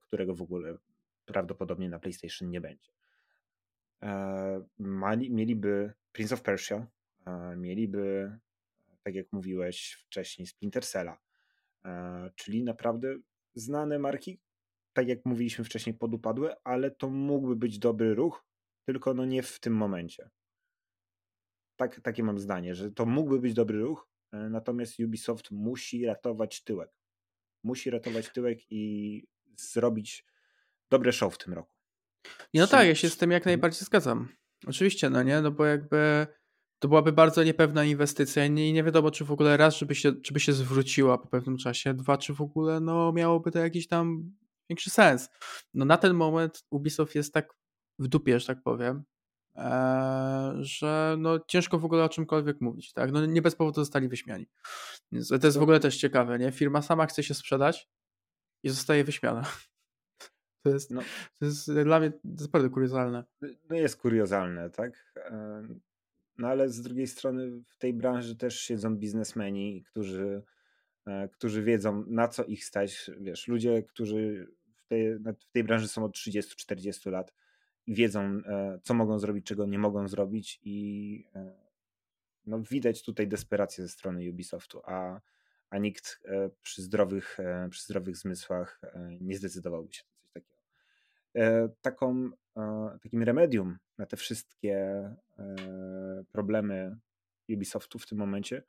którego 0.00 0.34
w 0.34 0.42
ogóle 0.42 0.78
prawdopodobnie 1.24 1.88
na 1.88 1.98
PlayStation 1.98 2.50
nie 2.50 2.60
będzie. 2.60 2.92
E, 4.02 4.64
mali, 4.78 5.30
mieliby 5.30 5.92
Prince 6.12 6.32
of 6.32 6.42
Persia, 6.42 6.86
e, 7.26 7.56
mieliby, 7.56 8.36
tak 9.02 9.14
jak 9.14 9.26
mówiłeś 9.32 10.04
wcześniej, 10.06 10.46
Splinter 10.46 10.86
Cella, 10.86 11.18
e, 11.84 12.30
czyli 12.36 12.64
naprawdę 12.64 13.16
znane 13.54 13.98
marki, 13.98 14.40
tak 14.92 15.08
jak 15.08 15.24
mówiliśmy 15.24 15.64
wcześniej, 15.64 15.94
podupadłe, 15.94 16.56
ale 16.64 16.90
to 16.90 17.10
mógłby 17.10 17.56
być 17.56 17.78
dobry 17.78 18.14
ruch, 18.14 18.44
tylko 18.84 19.14
no 19.14 19.24
nie 19.24 19.42
w 19.42 19.60
tym 19.60 19.76
momencie. 19.76 20.30
Tak, 21.76 22.00
takie 22.00 22.22
mam 22.22 22.38
zdanie, 22.38 22.74
że 22.74 22.90
to 22.90 23.06
mógłby 23.06 23.40
być 23.40 23.54
dobry 23.54 23.80
ruch, 23.80 24.08
natomiast 24.32 25.00
Ubisoft 25.00 25.50
musi 25.50 26.06
ratować 26.06 26.62
tyłek. 26.62 26.90
Musi 27.64 27.90
ratować 27.90 28.32
tyłek 28.32 28.58
i 28.70 29.24
zrobić 29.56 30.24
dobre 30.92 31.12
show 31.12 31.34
w 31.34 31.38
tym 31.38 31.54
roku. 31.54 31.74
No 32.54 32.66
tak, 32.66 32.86
ja 32.86 32.94
się 32.94 33.10
z 33.10 33.16
tym 33.16 33.30
jak 33.30 33.42
mhm. 33.42 33.50
najbardziej 33.50 33.86
zgadzam. 33.86 34.28
Oczywiście, 34.66 35.10
no 35.10 35.22
nie, 35.22 35.40
no 35.40 35.50
bo 35.50 35.64
jakby 35.64 36.26
to 36.78 36.88
byłaby 36.88 37.12
bardzo 37.12 37.44
niepewna 37.44 37.84
inwestycja 37.84 38.46
i 38.46 38.50
nie, 38.50 38.72
nie 38.72 38.84
wiadomo, 38.84 39.10
czy 39.10 39.24
w 39.24 39.32
ogóle 39.32 39.56
raz, 39.56 39.76
żeby 39.76 39.94
się, 39.94 40.12
żeby 40.26 40.40
się 40.40 40.52
zwróciła 40.52 41.18
po 41.18 41.28
pewnym 41.28 41.56
czasie, 41.56 41.94
dwa, 41.94 42.18
czy 42.18 42.34
w 42.34 42.40
ogóle 42.40 42.80
no, 42.80 43.12
miałoby 43.12 43.50
to 43.50 43.58
jakiś 43.58 43.88
tam 43.88 44.32
większy 44.70 44.90
sens. 44.90 45.28
No 45.74 45.84
na 45.84 45.96
ten 45.96 46.14
moment 46.14 46.64
Ubisoft 46.70 47.14
jest 47.14 47.34
tak 47.34 47.54
w 47.98 48.08
dupie, 48.08 48.40
że 48.40 48.46
tak 48.46 48.62
powiem, 48.62 49.04
ee, 49.56 50.52
że 50.60 51.16
no 51.18 51.38
ciężko 51.48 51.78
w 51.78 51.84
ogóle 51.84 52.04
o 52.04 52.08
czymkolwiek 52.08 52.60
mówić, 52.60 52.92
tak? 52.92 53.12
No 53.12 53.26
nie 53.26 53.42
bez 53.42 53.56
powodu 53.56 53.80
zostali 53.80 54.08
wyśmiani. 54.08 54.46
Więc 55.12 55.28
to 55.28 55.46
jest 55.46 55.58
w 55.58 55.62
ogóle 55.62 55.80
też 55.80 55.96
ciekawe, 55.96 56.38
nie? 56.38 56.52
Firma 56.52 56.82
sama 56.82 57.06
chce 57.06 57.22
się 57.22 57.34
sprzedać 57.34 57.88
i 58.62 58.68
zostaje 58.70 59.04
wyśmiana. 59.04 59.44
To 60.62 60.70
jest, 60.70 60.90
no, 60.90 61.00
to 61.38 61.44
jest 61.44 61.72
dla 61.72 62.00
mnie 62.00 62.12
naprawdę 62.24 62.70
kuriozalne. 62.70 63.24
No 63.70 63.76
jest 63.76 63.96
kuriozalne, 63.96 64.70
tak? 64.70 65.14
No 66.38 66.48
ale 66.48 66.68
z 66.68 66.82
drugiej 66.82 67.06
strony 67.06 67.50
w 67.68 67.76
tej 67.78 67.94
branży 67.94 68.36
też 68.36 68.60
siedzą 68.60 68.96
biznesmeni, 68.96 69.82
którzy, 69.82 70.42
e, 71.06 71.28
którzy 71.28 71.62
wiedzą 71.62 72.04
na 72.06 72.28
co 72.28 72.44
ich 72.44 72.64
stać. 72.64 73.10
Wiesz, 73.20 73.48
ludzie, 73.48 73.82
którzy 73.82 74.48
w 74.76 74.86
tej, 74.86 75.18
w 75.18 75.50
tej 75.52 75.64
branży 75.64 75.88
są 75.88 76.04
od 76.04 76.16
30-40 76.16 77.10
lat 77.10 77.34
i 77.86 77.94
wiedzą 77.94 78.20
e, 78.20 78.78
co 78.82 78.94
mogą 78.94 79.18
zrobić, 79.18 79.46
czego 79.46 79.66
nie 79.66 79.78
mogą 79.78 80.08
zrobić 80.08 80.60
i 80.62 81.26
e, 81.34 81.54
no, 82.46 82.62
widać 82.70 83.02
tutaj 83.02 83.28
desperację 83.28 83.84
ze 83.84 83.90
strony 83.90 84.30
Ubisoftu, 84.30 84.80
a, 84.84 85.20
a 85.70 85.78
nikt 85.78 86.22
przy 86.62 86.82
zdrowych, 86.82 87.38
przy 87.70 87.82
zdrowych 87.82 88.16
zmysłach 88.16 88.80
nie 89.20 89.36
zdecydowałby 89.36 89.92
się. 89.92 90.11
Taką, 91.82 92.30
takim 93.02 93.22
remedium 93.22 93.78
na 93.98 94.06
te 94.06 94.16
wszystkie 94.16 94.76
e, 95.38 96.24
problemy 96.32 96.96
Ubisoftu 97.48 97.98
w 97.98 98.06
tym 98.06 98.18
momencie, 98.18 98.62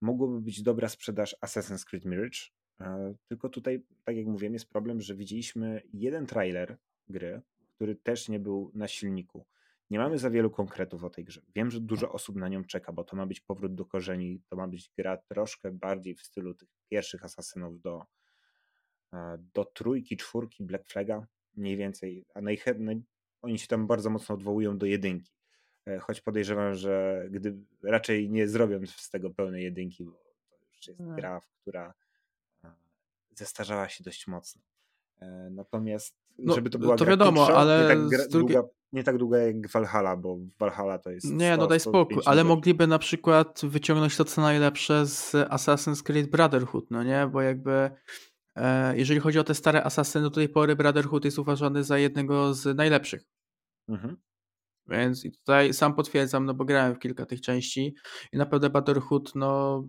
mogłoby 0.00 0.40
być 0.40 0.62
dobra 0.62 0.88
sprzedaż 0.88 1.36
Assassin's 1.40 1.84
Creed 1.84 2.04
Mirage. 2.04 2.38
E, 2.80 3.14
tylko 3.28 3.48
tutaj, 3.48 3.84
tak 4.04 4.16
jak 4.16 4.26
mówiłem, 4.26 4.52
jest 4.52 4.68
problem, 4.68 5.00
że 5.00 5.14
widzieliśmy 5.14 5.82
jeden 5.92 6.26
trailer 6.26 6.78
gry, 7.08 7.42
który 7.74 7.96
też 7.96 8.28
nie 8.28 8.40
był 8.40 8.70
na 8.74 8.88
silniku. 8.88 9.46
Nie 9.90 9.98
mamy 9.98 10.18
za 10.18 10.30
wielu 10.30 10.50
konkretów 10.50 11.04
o 11.04 11.10
tej 11.10 11.24
grze. 11.24 11.42
Wiem, 11.54 11.70
że 11.70 11.80
dużo 11.80 12.12
osób 12.12 12.36
na 12.36 12.48
nią 12.48 12.64
czeka, 12.64 12.92
bo 12.92 13.04
to 13.04 13.16
ma 13.16 13.26
być 13.26 13.40
powrót 13.40 13.74
do 13.74 13.84
korzeni, 13.84 14.40
to 14.48 14.56
ma 14.56 14.68
być 14.68 14.90
gra 14.98 15.16
troszkę 15.16 15.70
bardziej 15.70 16.14
w 16.14 16.22
stylu 16.22 16.54
tych 16.54 16.68
pierwszych 16.90 17.24
asasynów 17.24 17.80
do, 17.80 18.04
e, 19.12 19.38
do 19.54 19.64
trójki, 19.64 20.16
czwórki 20.16 20.64
Black 20.64 20.86
Flaga, 20.86 21.26
mniej 21.56 21.76
więcej. 21.76 22.24
A 22.34 22.40
najchętniej, 22.40 23.02
oni 23.42 23.58
się 23.58 23.66
tam 23.66 23.86
bardzo 23.86 24.10
mocno 24.10 24.34
odwołują 24.34 24.78
do 24.78 24.86
jedynki. 24.86 25.32
E, 25.86 25.98
choć 25.98 26.20
podejrzewam, 26.20 26.74
że 26.74 27.24
gdy 27.30 27.56
raczej 27.82 28.30
nie 28.30 28.48
zrobią 28.48 28.80
z 28.86 29.10
tego 29.10 29.30
pełnej 29.30 29.64
jedynki, 29.64 30.04
bo 30.04 30.12
to 30.12 30.66
już 30.76 30.86
jest 30.86 30.98
hmm. 30.98 31.16
gra, 31.16 31.40
która 31.62 31.94
zestarzała 33.34 33.88
się 33.88 34.04
dość 34.04 34.26
mocno. 34.26 34.62
E, 35.20 35.48
natomiast, 35.50 36.14
no, 36.38 36.54
żeby 36.54 36.70
to 36.70 36.78
była 36.78 36.96
to 36.96 37.04
gra 37.04 37.12
wiadomo, 37.12 37.44
krótsza, 37.44 37.60
ale 37.60 37.82
nie 37.82 37.88
tak, 37.88 38.08
gra, 38.08 38.24
długa, 38.30 38.62
nie 38.92 39.04
tak 39.04 39.18
długa 39.18 39.38
jak 39.38 39.68
Valhalla, 39.68 40.16
bo 40.16 40.38
Valhalla 40.58 40.98
to 40.98 41.10
jest. 41.10 41.30
Nie, 41.30 41.52
100, 41.54 41.62
no 41.62 41.66
daj 41.66 41.80
spokój, 41.80 42.22
ale 42.24 42.44
mogliby 42.44 42.86
na 42.86 42.98
przykład 42.98 43.60
wyciągnąć 43.64 44.16
to 44.16 44.24
co 44.24 44.40
najlepsze 44.40 45.06
z 45.06 45.32
Assassin's 45.32 46.02
Creed 46.02 46.30
Brotherhood, 46.30 46.90
no 46.90 47.02
nie? 47.02 47.28
Bo 47.32 47.42
jakby 47.42 47.70
E, 47.70 47.90
jeżeli 48.94 49.20
chodzi 49.20 49.38
o 49.38 49.44
te 49.44 49.54
stare 49.54 49.84
asasyny, 49.84 50.24
do 50.24 50.30
tej 50.30 50.48
pory 50.48 50.76
Brotherhood 50.76 51.24
jest 51.24 51.38
uważany 51.38 51.84
za 51.84 51.98
jednego 51.98 52.54
z 52.54 52.76
najlepszych. 52.76 53.22
Mhm. 53.88 54.16
Więc 54.86 55.24
i 55.24 55.32
tutaj 55.32 55.74
sam 55.74 55.94
potwierdzam, 55.94 56.44
no 56.44 56.54
bo 56.54 56.64
grałem 56.64 56.94
w 56.94 56.98
kilka 56.98 57.26
tych 57.26 57.40
części 57.40 57.94
i 58.32 58.36
naprawdę 58.36 58.70
Brotherhood 58.70 59.34
no, 59.34 59.82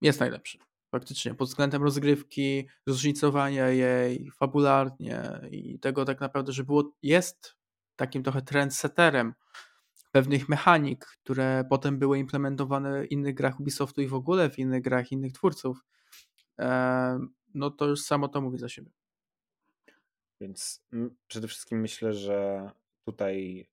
jest 0.00 0.20
najlepszy. 0.20 0.58
Faktycznie, 0.90 1.34
pod 1.34 1.48
względem 1.48 1.82
rozgrywki, 1.82 2.68
zróżnicowania 2.86 3.68
jej, 3.68 4.30
fabularnie 4.30 5.40
i 5.50 5.78
tego 5.78 6.04
tak 6.04 6.20
naprawdę, 6.20 6.52
że 6.52 6.64
było, 6.64 6.92
jest 7.02 7.56
takim 7.96 8.22
trochę 8.22 8.42
trendsetterem 8.42 9.34
pewnych 10.12 10.48
mechanik, 10.48 11.06
które 11.06 11.64
potem 11.70 11.98
były 11.98 12.18
implementowane 12.18 13.02
w 13.02 13.12
innych 13.12 13.34
grach 13.34 13.60
Ubisoftu 13.60 14.02
i 14.02 14.06
w 14.06 14.14
ogóle 14.14 14.50
w 14.50 14.58
innych 14.58 14.82
grach 14.82 15.12
innych 15.12 15.32
twórców 15.32 15.78
no 17.54 17.70
to 17.70 17.86
już 17.86 18.00
samo 18.00 18.28
to 18.28 18.40
mówi 18.40 18.58
za 18.58 18.68
siebie. 18.68 18.90
Więc 20.40 20.84
przede 21.26 21.48
wszystkim 21.48 21.80
myślę, 21.80 22.12
że 22.12 22.70
tutaj 23.04 23.68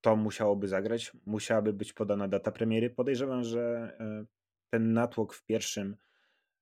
to 0.00 0.16
musiałoby 0.16 0.68
zagrać. 0.68 1.12
Musiałaby 1.26 1.72
być 1.72 1.92
podana 1.92 2.28
data 2.28 2.52
premiery. 2.52 2.90
Podejrzewam, 2.90 3.44
że 3.44 3.96
e, 4.00 4.24
ten 4.70 4.92
natłok 4.92 5.34
w 5.34 5.44
pierwszym, 5.44 5.96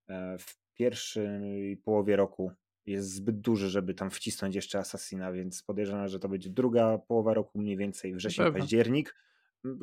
e, 0.09 0.39
w 0.39 0.59
pierwszej 0.75 1.77
połowie 1.77 2.17
roku 2.17 2.53
jest 2.87 3.13
zbyt 3.13 3.41
duży, 3.41 3.71
żeby 3.71 3.95
tam 3.95 4.11
wcisnąć 4.11 4.55
jeszcze 4.55 4.79
Assassina, 4.79 5.33
więc 5.33 5.63
podejrzewam, 5.63 6.09
że 6.09 6.19
to 6.19 6.29
będzie 6.29 6.51
druga 6.51 6.99
połowa 6.99 7.35
roku, 7.35 7.59
mniej 7.59 7.77
więcej 7.77 8.15
wrzesień, 8.15 8.53
październik 8.53 9.15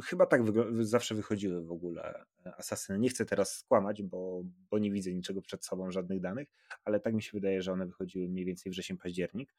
Chyba 0.03 0.25
tak 0.25 0.41
zawsze 0.79 1.15
wychodziły 1.15 1.65
w 1.65 1.71
ogóle 1.71 2.25
e, 2.45 2.55
asasyny. 2.55 2.99
Nie 2.99 3.09
chcę 3.09 3.25
teraz 3.25 3.57
skłamać, 3.57 4.03
bo, 4.03 4.43
bo 4.69 4.79
nie 4.79 4.91
widzę 4.91 5.13
niczego 5.13 5.41
przed 5.41 5.65
sobą, 5.65 5.91
żadnych 5.91 6.19
danych, 6.19 6.47
ale 6.85 6.99
tak 6.99 7.13
mi 7.13 7.21
się 7.21 7.31
wydaje, 7.33 7.61
że 7.61 7.71
one 7.71 7.85
wychodziły 7.85 8.27
mniej 8.27 8.45
więcej 8.45 8.71
wrzesień, 8.71 8.97
październik. 8.97 9.53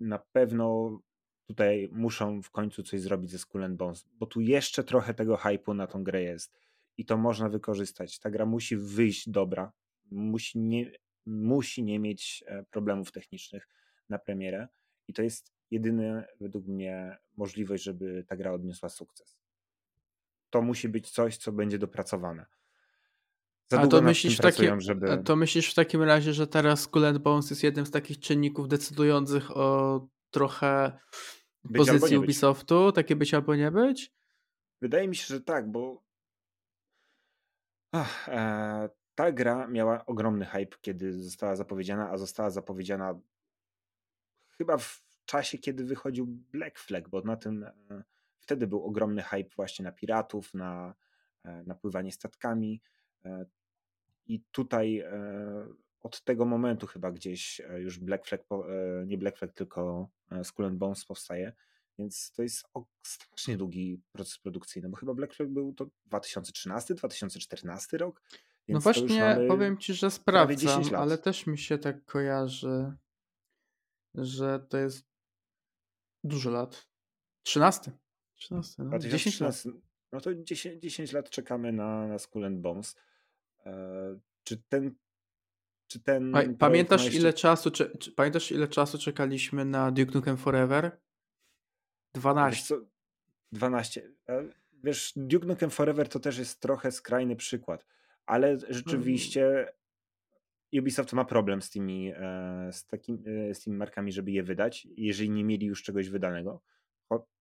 Na 0.00 0.18
pewno 0.32 0.98
tutaj 1.46 1.88
muszą 1.92 2.42
w 2.42 2.50
końcu 2.50 2.82
coś 2.82 3.00
zrobić 3.00 3.30
ze 3.30 3.38
Skull 3.38 3.68
Bones, 3.68 4.06
bo 4.12 4.26
tu 4.26 4.40
jeszcze 4.40 4.84
trochę 4.84 5.14
tego 5.14 5.36
hypu 5.36 5.74
na 5.74 5.86
tą 5.86 6.04
grę 6.04 6.22
jest 6.22 6.58
i 6.96 7.04
to 7.04 7.16
można 7.16 7.48
wykorzystać. 7.48 8.18
Ta 8.18 8.30
gra 8.30 8.46
musi 8.46 8.76
wyjść 8.76 9.28
dobra, 9.28 9.72
musi 10.10 10.58
nie, 10.58 10.92
musi 11.26 11.82
nie 11.82 11.98
mieć 11.98 12.44
e, 12.46 12.64
problemów 12.70 13.12
technicznych 13.12 13.68
na 14.08 14.18
premierę 14.18 14.68
i 15.08 15.12
to 15.12 15.22
jest 15.22 15.52
jedyny 15.70 16.24
według 16.40 16.66
mnie 16.66 17.18
możliwość, 17.36 17.82
żeby 17.84 18.24
ta 18.28 18.36
gra 18.36 18.52
odniosła 18.52 18.88
sukces. 18.88 19.38
To 20.50 20.62
musi 20.62 20.88
być 20.88 21.10
coś, 21.10 21.36
co 21.36 21.52
będzie 21.52 21.78
dopracowane. 21.78 22.46
Za 23.70 23.80
a 23.80 23.86
to 23.86 24.02
myślisz, 24.02 24.38
w 24.38 24.40
takim, 24.40 24.80
żeby... 24.80 25.22
to 25.24 25.36
myślisz 25.36 25.70
w 25.70 25.74
takim 25.74 26.02
razie, 26.02 26.32
że 26.32 26.46
teraz 26.46 26.80
Skull 26.80 27.18
Bones 27.20 27.50
jest 27.50 27.62
jednym 27.62 27.86
z 27.86 27.90
takich 27.90 28.18
czynników 28.18 28.68
decydujących 28.68 29.56
o 29.56 30.06
trochę 30.30 30.98
być 31.64 31.86
pozycji 31.86 32.18
Ubisoftu? 32.18 32.92
Takie 32.92 33.16
być 33.16 33.34
albo 33.34 33.54
nie 33.54 33.70
być? 33.70 34.12
Wydaje 34.80 35.08
mi 35.08 35.16
się, 35.16 35.26
że 35.26 35.40
tak, 35.40 35.70
bo 35.70 36.08
Ach, 37.92 38.28
e, 38.28 38.88
ta 39.14 39.32
gra 39.32 39.66
miała 39.66 40.06
ogromny 40.06 40.46
hype, 40.46 40.76
kiedy 40.80 41.22
została 41.22 41.56
zapowiedziana, 41.56 42.10
a 42.10 42.18
została 42.18 42.50
zapowiedziana 42.50 43.20
chyba 44.58 44.78
w 44.78 45.07
czasie, 45.28 45.58
kiedy 45.58 45.84
wychodził 45.84 46.26
Black 46.26 46.78
Flag, 46.78 47.08
bo 47.08 47.22
na 47.22 47.36
tym 47.36 47.64
e, 47.64 48.02
wtedy 48.38 48.66
był 48.66 48.84
ogromny 48.84 49.22
hype 49.22 49.50
właśnie 49.56 49.82
na 49.82 49.92
piratów, 49.92 50.54
na, 50.54 50.94
e, 51.44 51.62
na 51.66 51.74
pływanie 51.74 52.12
statkami. 52.12 52.82
E, 53.24 53.46
I 54.26 54.40
tutaj 54.50 55.04
od 56.00 56.24
tego 56.24 56.44
momentu 56.44 56.86
chyba 56.86 57.12
gdzieś 57.12 57.60
już 57.78 57.98
Black 57.98 58.26
Flag, 58.26 58.40
nie 59.06 59.18
Black 59.18 59.38
Flag, 59.38 59.52
tylko 59.52 60.08
Skull 60.42 60.66
and 60.66 60.78
Bones 60.78 61.04
powstaje. 61.04 61.52
Więc 61.98 62.32
to 62.32 62.42
jest 62.42 62.64
strasznie 63.02 63.56
długi 63.56 64.00
proces 64.12 64.38
produkcyjny, 64.38 64.88
bo 64.88 64.96
chyba 64.96 65.14
Black 65.14 65.34
Flag 65.34 65.48
był 65.48 65.72
to 65.72 65.86
2013-2014 66.10 67.96
rok. 67.98 68.22
no 68.68 68.80
właśnie, 68.80 69.38
powiem 69.48 69.78
ci, 69.78 69.94
że 69.94 70.10
sprawdzam, 70.10 70.82
ale 70.94 71.18
też 71.18 71.46
mi 71.46 71.58
się 71.58 71.78
tak 71.78 72.04
kojarzy, 72.04 72.92
że 74.14 74.60
to 74.68 74.78
jest 74.78 75.07
Dużo 76.24 76.50
lat. 76.50 76.88
13. 77.42 77.92
13 78.34 78.82
no. 78.82 78.98
10 78.98 79.40
lat. 79.40 79.64
No 80.12 80.20
to 80.20 80.34
10, 80.34 80.82
10 80.82 81.12
lat 81.12 81.30
czekamy 81.30 81.72
na, 81.72 82.06
na 82.06 82.18
Skull 82.18 82.44
and 82.44 82.60
Bones. 82.60 82.96
E, 83.66 84.18
czy 84.44 84.62
ten 84.68 84.94
czy 85.86 86.00
ten 86.00 86.32
pamiętasz 86.58 87.04
jeszcze... 87.04 87.18
ile 87.18 87.32
czasu 87.32 87.70
czy, 87.70 87.98
czy, 87.98 88.12
pamiętasz 88.12 88.52
ile 88.52 88.68
czasu 88.68 88.98
czekaliśmy 88.98 89.64
na 89.64 89.90
Duke 89.90 90.12
Nukem 90.12 90.36
Forever? 90.36 91.00
12. 92.14 92.74
Wiesz 92.74 92.84
12. 93.52 94.12
E, 94.28 94.48
wiesz, 94.84 95.12
Duke 95.16 95.46
Nukem 95.46 95.70
Forever 95.70 96.08
to 96.08 96.20
też 96.20 96.38
jest 96.38 96.60
trochę 96.60 96.92
skrajny 96.92 97.36
przykład, 97.36 97.86
ale 98.26 98.58
rzeczywiście 98.68 99.72
Ubisoft 100.72 101.12
ma 101.12 101.24
problem 101.24 101.62
z 101.62 101.70
tymi, 101.70 102.12
e, 102.16 102.68
z, 102.72 102.86
takim, 102.86 103.24
e, 103.50 103.54
z 103.54 103.60
tymi 103.60 103.76
markami, 103.76 104.12
żeby 104.12 104.30
je 104.30 104.42
wydać, 104.42 104.88
jeżeli 104.96 105.30
nie 105.30 105.44
mieli 105.44 105.66
już 105.66 105.82
czegoś 105.82 106.08
wydanego. 106.08 106.62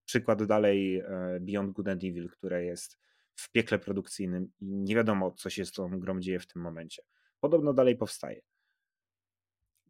Przykład 0.05 0.43
dalej 0.43 1.03
Beyond 1.41 1.71
Good 1.71 1.87
and 1.87 2.03
Evil, 2.03 2.29
które 2.29 2.65
jest 2.65 2.97
w 3.35 3.51
piekle 3.51 3.79
produkcyjnym 3.79 4.51
i 4.59 4.65
nie 4.65 4.95
wiadomo, 4.95 5.31
co 5.31 5.49
się 5.49 5.65
z 5.65 5.71
tą 5.71 5.99
grą 5.99 6.19
dzieje 6.19 6.39
w 6.39 6.47
tym 6.47 6.61
momencie. 6.61 7.03
Podobno 7.39 7.73
dalej 7.73 7.95
powstaje. 7.95 8.41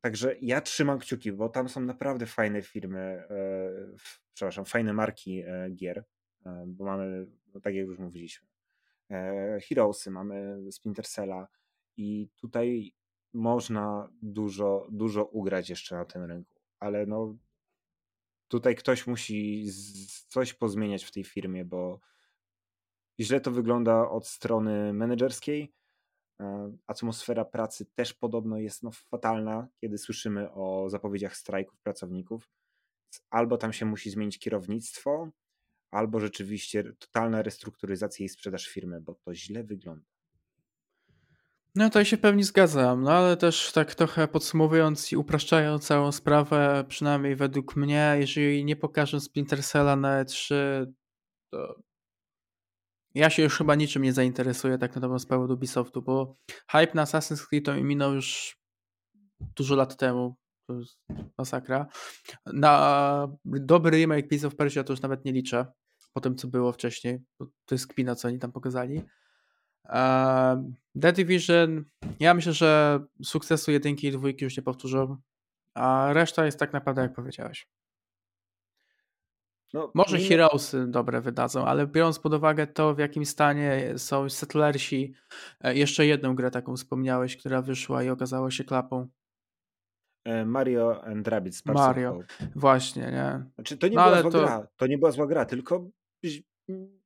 Także 0.02 0.36
ja 0.41 0.62
trzymam 0.62 1.00
kciuki, 1.00 1.32
bo 1.32 1.50
tam 1.50 1.69
są 1.69 1.82
naprawdę 1.82 2.26
fajne 2.26 2.62
firmy, 2.62 3.00
e, 3.00 3.28
przepraszam, 4.34 4.65
fajne 4.65 4.93
marki 4.93 5.39
e, 5.39 5.69
gier, 5.71 6.04
e, 6.45 6.63
bo 6.67 6.86
mamy, 6.86 7.28
no 7.54 7.60
tak 7.60 7.76
jak 7.76 7.88
już 7.88 8.00
mówiliśmy, 8.00 8.47
e, 9.12 9.60
Heroesy, 9.69 10.12
mamy 10.12 10.60
Splinter 10.71 11.08
Cella 11.08 11.47
i 11.97 12.30
tutaj 12.36 12.93
można 13.34 14.10
dużo, 14.22 14.88
dużo 14.92 15.26
ugrać 15.26 15.70
jeszcze 15.70 15.96
na 15.96 16.06
tym 16.06 16.24
rynku, 16.24 16.62
ale 16.80 17.06
no 17.06 17.38
tutaj 18.48 18.76
ktoś 18.76 19.08
musi 19.08 19.70
coś 20.28 20.54
pozmieniać 20.54 21.04
w 21.04 21.12
tej 21.12 21.24
firmie, 21.24 21.66
bo 21.66 22.00
źle 23.20 23.42
to 23.42 23.52
wygląda 23.52 24.10
od 24.10 24.28
strony 24.28 24.94
menedżerskiej, 24.94 25.74
E, 26.42 26.78
atmosfera 26.88 27.46
pracy 27.46 27.86
też 27.86 28.13
podobno 28.13 28.58
jest 28.58 28.84
no, 28.84 28.92
fatalna, 28.92 29.68
kiedy 29.82 29.98
słyszymy 29.98 30.52
o 30.52 30.90
zapowiedziach 30.90 31.38
strajków 31.38 31.80
pracowników. 31.80 32.50
Albo 33.30 33.58
tam 33.58 33.74
się 33.74 33.86
musi 33.86 34.10
zmienić 34.10 34.40
kierownictwo, 34.40 35.30
albo 35.92 36.20
rzeczywiście 36.20 36.84
totalna 37.00 37.42
restrukturyzacja 37.42 38.26
i 38.26 38.30
sprzedaż 38.30 38.68
firmy, 38.68 39.02
bo 39.02 39.16
to 39.16 39.36
źle 39.36 39.63
wygląda. 39.63 40.17
No 41.78 41.90
to 41.90 42.04
się 42.04 42.18
pewnie 42.18 42.44
zgadzam, 42.44 43.04
no 43.04 43.12
ale 43.12 43.38
też 43.38 43.72
tak 43.72 43.96
trochę 43.96 44.28
podsumowując 44.28 45.12
i 45.12 45.18
upraszczając 45.18 45.88
całą 45.88 46.12
sprawę, 46.12 46.86
przynajmniej 46.88 47.36
według 47.36 47.76
mnie, 47.76 48.16
jeżeli 48.20 48.66
nie 48.66 48.76
pokażę 48.76 49.20
Splinter 49.20 49.63
Cella 49.63 49.96
na 49.96 50.24
E3, 50.24 50.56
to 51.52 51.82
ja 53.16 53.30
się 53.30 53.44
już 53.44 53.58
chyba 53.58 53.76
niczym 53.76 54.04
nie 54.04 54.13
zainteresuję 54.13 54.78
tak 54.78 54.96
na 54.96 55.02
dobrą 55.02 55.20
sprawę 55.20 55.54
Ubisoftu, 55.54 56.02
bo 56.02 56.38
hype 56.72 56.94
na 56.94 57.04
Assassin's 57.04 57.48
Creed 57.48 57.66
to 57.66 57.76
mi 57.76 57.84
minął 57.84 58.13
już 58.13 58.58
dużo 59.56 59.76
lat 59.76 59.98
temu. 59.98 60.36
To 60.68 60.80
jest 60.80 60.98
masakra. 61.38 61.88
Na 62.46 63.28
dobry 63.46 63.98
remake 63.98 64.28
Piece 64.28 64.48
of 64.48 64.56
Persia 64.56 64.84
to 64.84 64.94
już 64.94 65.02
nawet 65.02 65.26
nie 65.26 65.32
liczę 65.32 65.66
po 66.13 66.22
tym, 66.22 66.36
co 66.36 66.48
było 66.48 66.72
wcześniej. 66.72 67.20
To 67.40 67.76
jest 67.76 67.88
kpina, 67.88 68.16
co 68.16 68.28
oni 68.28 68.40
tam 68.40 68.52
pokazali. 68.52 69.02
The 71.02 71.13
Division, 71.13 71.86
ja 72.19 72.34
myślę, 72.34 72.54
że 72.54 73.00
sukcesu 73.23 73.71
jedynki 73.71 74.08
i 74.08 74.12
dwójki 74.12 74.43
już 74.43 74.58
nie 74.58 74.63
powtórzą, 74.63 75.17
a 75.73 76.13
reszta 76.13 76.45
jest 76.45 76.60
tak 76.60 76.73
naprawdę 76.73 77.02
jak 77.02 77.13
powiedziałeś. 77.13 77.67
No, 79.73 79.91
Może 79.93 80.17
mimo... 80.17 80.30
Heroesy 80.30 80.88
dobre 80.88 81.21
wydadzą, 81.21 81.65
ale 81.65 81.88
biorąc 81.88 82.19
pod 82.19 82.34
uwagę 82.34 82.67
to, 82.67 82.95
w 82.95 83.00
jakim 83.00 83.26
stanie 83.26 83.93
są 83.97 84.30
Settlersi, 84.30 85.13
e, 85.62 85.76
jeszcze 85.76 86.06
jedną 86.06 86.36
grę 86.36 86.52
taką 86.52 86.76
wspomniałeś, 86.76 87.38
która 87.38 87.62
wyszła 87.62 88.04
i 88.04 88.10
okazała 88.10 88.52
się 88.52 88.63
klapą. 88.63 89.08
E, 90.26 90.45
Mario 90.45 91.04
and 91.04 91.28
Rabbids 91.28 91.65
Mario, 91.65 92.19
właśnie, 92.56 93.02
nie? 93.02 93.43
Znaczy, 93.56 93.78
to 93.78 93.88
nie 93.88 93.95
no, 93.95 94.04
była 94.04 94.21
zła 94.21 94.32
to... 94.32 94.39
gra, 94.39 94.67
to 94.78 94.88
nie 94.88 94.97
była 94.97 95.12
zła 95.12 95.28
gra, 95.28 95.45
tylko 95.45 95.89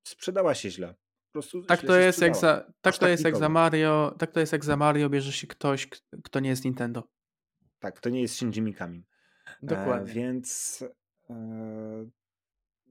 sprzedała 0.03 0.55
się 0.55 0.71
źle. 0.71 0.95
Tak 1.67 1.81
to 1.81 1.97
jest 1.97 2.21
jak 2.21 2.35
za, 2.35 2.73
tak 2.81 2.97
to 2.97 3.07
jest 3.07 3.23
jak 3.23 3.37
za 3.37 3.49
Mario, 3.49 4.15
tak 4.19 4.31
to 4.31 4.39
jest 4.39 4.51
jak 4.51 4.65
za 4.65 4.77
Mario 4.77 5.09
bierze 5.09 5.31
się 5.31 5.47
ktoś, 5.47 5.87
kto 6.23 6.39
nie 6.39 6.49
jest 6.49 6.65
Nintendo. 6.65 7.03
Tak, 7.79 7.99
to 7.99 8.09
nie 8.09 8.21
jest 8.21 8.35
Shinji 8.35 8.61
Mikami. 8.61 9.05
Dokładnie. 9.61 10.11
E, 10.11 10.15
więc 10.15 10.83
e, 11.29 12.09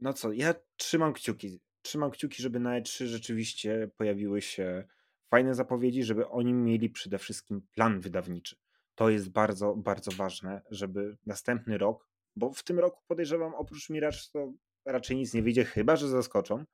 no 0.00 0.12
co, 0.12 0.32
ja 0.32 0.54
trzymam 0.76 1.12
kciuki. 1.12 1.60
Trzymam 1.82 2.10
kciuki, 2.10 2.42
żeby 2.42 2.60
na 2.60 2.80
E3 2.80 3.04
rzeczywiście 3.06 3.90
pojawiły 3.96 4.42
się 4.42 4.84
fajne 5.30 5.54
zapowiedzi, 5.54 6.04
żeby 6.04 6.28
oni 6.28 6.52
mieli 6.52 6.90
przede 6.90 7.18
wszystkim 7.18 7.62
plan 7.74 8.00
wydawniczy. 8.00 8.56
To 8.94 9.10
jest 9.10 9.30
bardzo, 9.30 9.76
bardzo 9.76 10.10
ważne, 10.10 10.62
żeby 10.70 11.16
następny 11.26 11.78
rok, 11.78 12.08
bo 12.36 12.52
w 12.52 12.62
tym 12.62 12.78
roku 12.78 13.02
podejrzewam, 13.06 13.54
oprócz 13.54 13.90
Mirage 13.90 14.18
to 14.32 14.52
raczej 14.84 15.16
nic 15.16 15.34
nie 15.34 15.42
wyjdzie, 15.42 15.64
chyba 15.64 15.96
że 15.96 16.08
zaskoczą. 16.08 16.64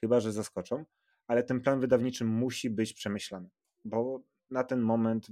Chyba 0.00 0.20
że 0.20 0.32
zaskoczą, 0.32 0.84
ale 1.26 1.42
ten 1.42 1.60
plan 1.60 1.80
wydawniczy 1.80 2.24
musi 2.24 2.70
być 2.70 2.92
przemyślany, 2.92 3.50
bo 3.84 4.22
na 4.50 4.64
ten 4.64 4.80
moment, 4.80 5.26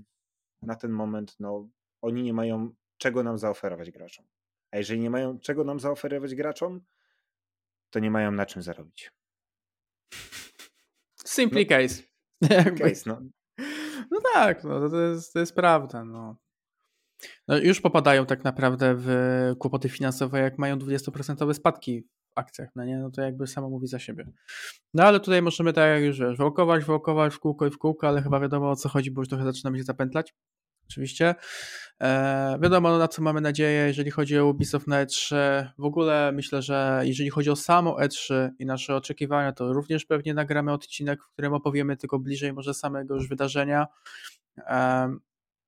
na 0.63 0.75
ten 0.75 0.91
moment, 0.91 1.37
no, 1.41 1.69
oni 2.03 2.23
nie 2.23 2.33
mają 2.33 2.75
czego 2.99 3.23
nam 3.23 3.39
zaoferować 3.39 3.91
graczom. 3.91 4.27
A 4.71 4.77
jeżeli 4.77 5.01
nie 5.01 5.11
mają 5.11 5.39
czego 5.39 5.65
nam 5.65 5.81
zaoferować 5.81 6.35
graczom, 6.35 6.81
to 7.91 7.99
nie 7.99 8.11
mają 8.11 8.33
na 8.33 8.47
czym 8.47 8.63
zarobić. 8.63 9.13
Simply 11.27 11.63
no, 11.63 11.69
case. 11.69 12.03
case 12.79 13.03
no. 13.07 13.21
no 14.11 14.21
tak, 14.35 14.65
no, 14.65 14.89
to, 14.89 15.01
jest, 15.01 15.33
to 15.33 15.39
jest 15.39 15.55
prawda. 15.55 16.05
No. 16.05 16.37
No, 17.49 17.59
już 17.59 17.81
popadają 17.81 18.27
tak 18.27 18.45
naprawdę 18.45 18.95
w 18.99 19.09
kłopoty 19.59 19.89
finansowe, 19.89 20.41
jak 20.41 20.59
mają 20.59 20.77
20% 20.77 21.55
spadki 21.55 22.09
akcjach, 22.35 22.69
no 22.77 22.85
nie? 22.85 22.99
No 22.99 23.11
to 23.11 23.23
jakby 23.23 23.47
samo 23.47 23.71
mówi 23.71 23.87
za 23.87 23.99
siebie. 23.99 24.27
No 24.95 25.05
ale 25.05 25.21
tutaj 25.21 25.43
możemy 25.43 25.73
tak 25.73 25.89
jak 25.89 26.03
już 26.03 26.21
wiesz, 26.21 26.37
wołkować, 26.37 26.85
wołkować 26.85 27.35
w 27.35 27.39
kółko 27.39 27.67
i 27.67 27.71
w 27.71 27.79
kółko, 27.79 28.09
ale 28.09 28.23
chyba 28.23 28.41
wiadomo 28.41 28.71
o 28.71 28.77
co 28.77 28.89
chodzi, 28.89 29.11
bo 29.11 29.21
już 29.21 29.29
trochę 29.29 29.45
zaczynamy 29.45 29.79
się 29.79 29.85
zapętlać 29.85 30.35
oczywiście. 30.91 31.35
E, 32.03 32.59
wiadomo, 32.63 32.99
na 32.99 33.09
co 33.09 33.23
mamy 33.23 33.41
nadzieję, 33.41 33.87
jeżeli 33.87 34.11
chodzi 34.11 34.39
o 34.39 34.47
Ubisoft 34.47 34.87
na 34.87 35.05
E3. 35.07 35.37
W 35.79 35.85
ogóle 35.85 36.33
myślę, 36.33 36.63
że 36.63 37.03
jeżeli 37.05 37.31
chodzi 37.31 37.51
o 37.51 37.57
samo 37.57 37.97
E3 37.97 38.49
i 38.59 38.67
nasze 38.67 38.97
oczekiwania, 38.97 39.53
to 39.53 39.73
również 39.73 40.05
pewnie 40.05 40.35
nagramy 40.35 40.73
odcinek, 40.73 41.23
w 41.23 41.33
którym 41.33 41.55
opowiemy 41.55 41.97
tylko 41.97 42.19
bliżej 42.19 42.53
może 42.53 42.75
samego 42.75 43.15
już 43.15 43.29
wydarzenia. 43.29 43.87
E, 44.59 45.15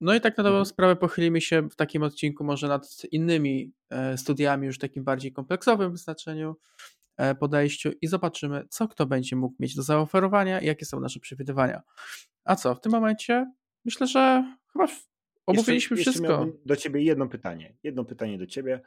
no 0.02 0.14
i 0.14 0.20
tak 0.20 0.38
na 0.38 0.44
dobrą 0.44 0.58
mhm. 0.58 0.66
sprawę 0.66 0.96
pochylimy 0.96 1.40
się 1.40 1.68
w 1.68 1.76
takim 1.76 2.02
odcinku 2.02 2.44
może 2.44 2.68
nad 2.68 3.04
innymi 3.12 3.72
e, 3.90 4.18
studiami 4.18 4.66
już 4.66 4.76
w 4.76 4.80
takim 4.80 5.04
bardziej 5.04 5.32
kompleksowym 5.32 5.96
znaczeniu 5.96 6.56
e, 7.16 7.34
podejściu 7.34 7.90
i 8.00 8.06
zobaczymy, 8.06 8.66
co 8.70 8.88
kto 8.88 9.06
będzie 9.06 9.36
mógł 9.36 9.56
mieć 9.60 9.74
do 9.74 9.82
zaoferowania 9.82 10.60
i 10.60 10.66
jakie 10.66 10.86
są 10.86 11.00
nasze 11.00 11.20
przewidywania. 11.20 11.82
A 12.44 12.56
co, 12.56 12.74
w 12.74 12.80
tym 12.80 12.92
momencie 12.92 13.52
myślę, 13.84 14.06
że 14.06 14.54
chyba 14.72 14.86
Omówiliśmy 15.46 15.96
jeszcze, 15.96 16.10
wszystko. 16.10 16.44
Jeszcze 16.44 16.58
do 16.66 16.76
ciebie 16.76 17.02
jedno 17.02 17.28
pytanie. 17.28 17.76
Jedno 17.82 18.04
pytanie 18.04 18.38
do 18.38 18.46
ciebie. 18.46 18.80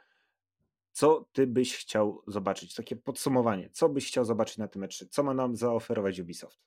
Co 0.92 1.28
ty 1.32 1.46
byś 1.46 1.76
chciał 1.76 2.22
zobaczyć? 2.26 2.74
Takie 2.74 2.96
podsumowanie. 2.96 3.70
Co 3.72 3.88
byś 3.88 4.06
chciał 4.06 4.24
zobaczyć 4.24 4.58
na 4.58 4.68
tym 4.68 4.80
meczu? 4.80 5.06
Co 5.10 5.22
ma 5.22 5.34
nam 5.34 5.56
zaoferować 5.56 6.20
Ubisoft? 6.20 6.58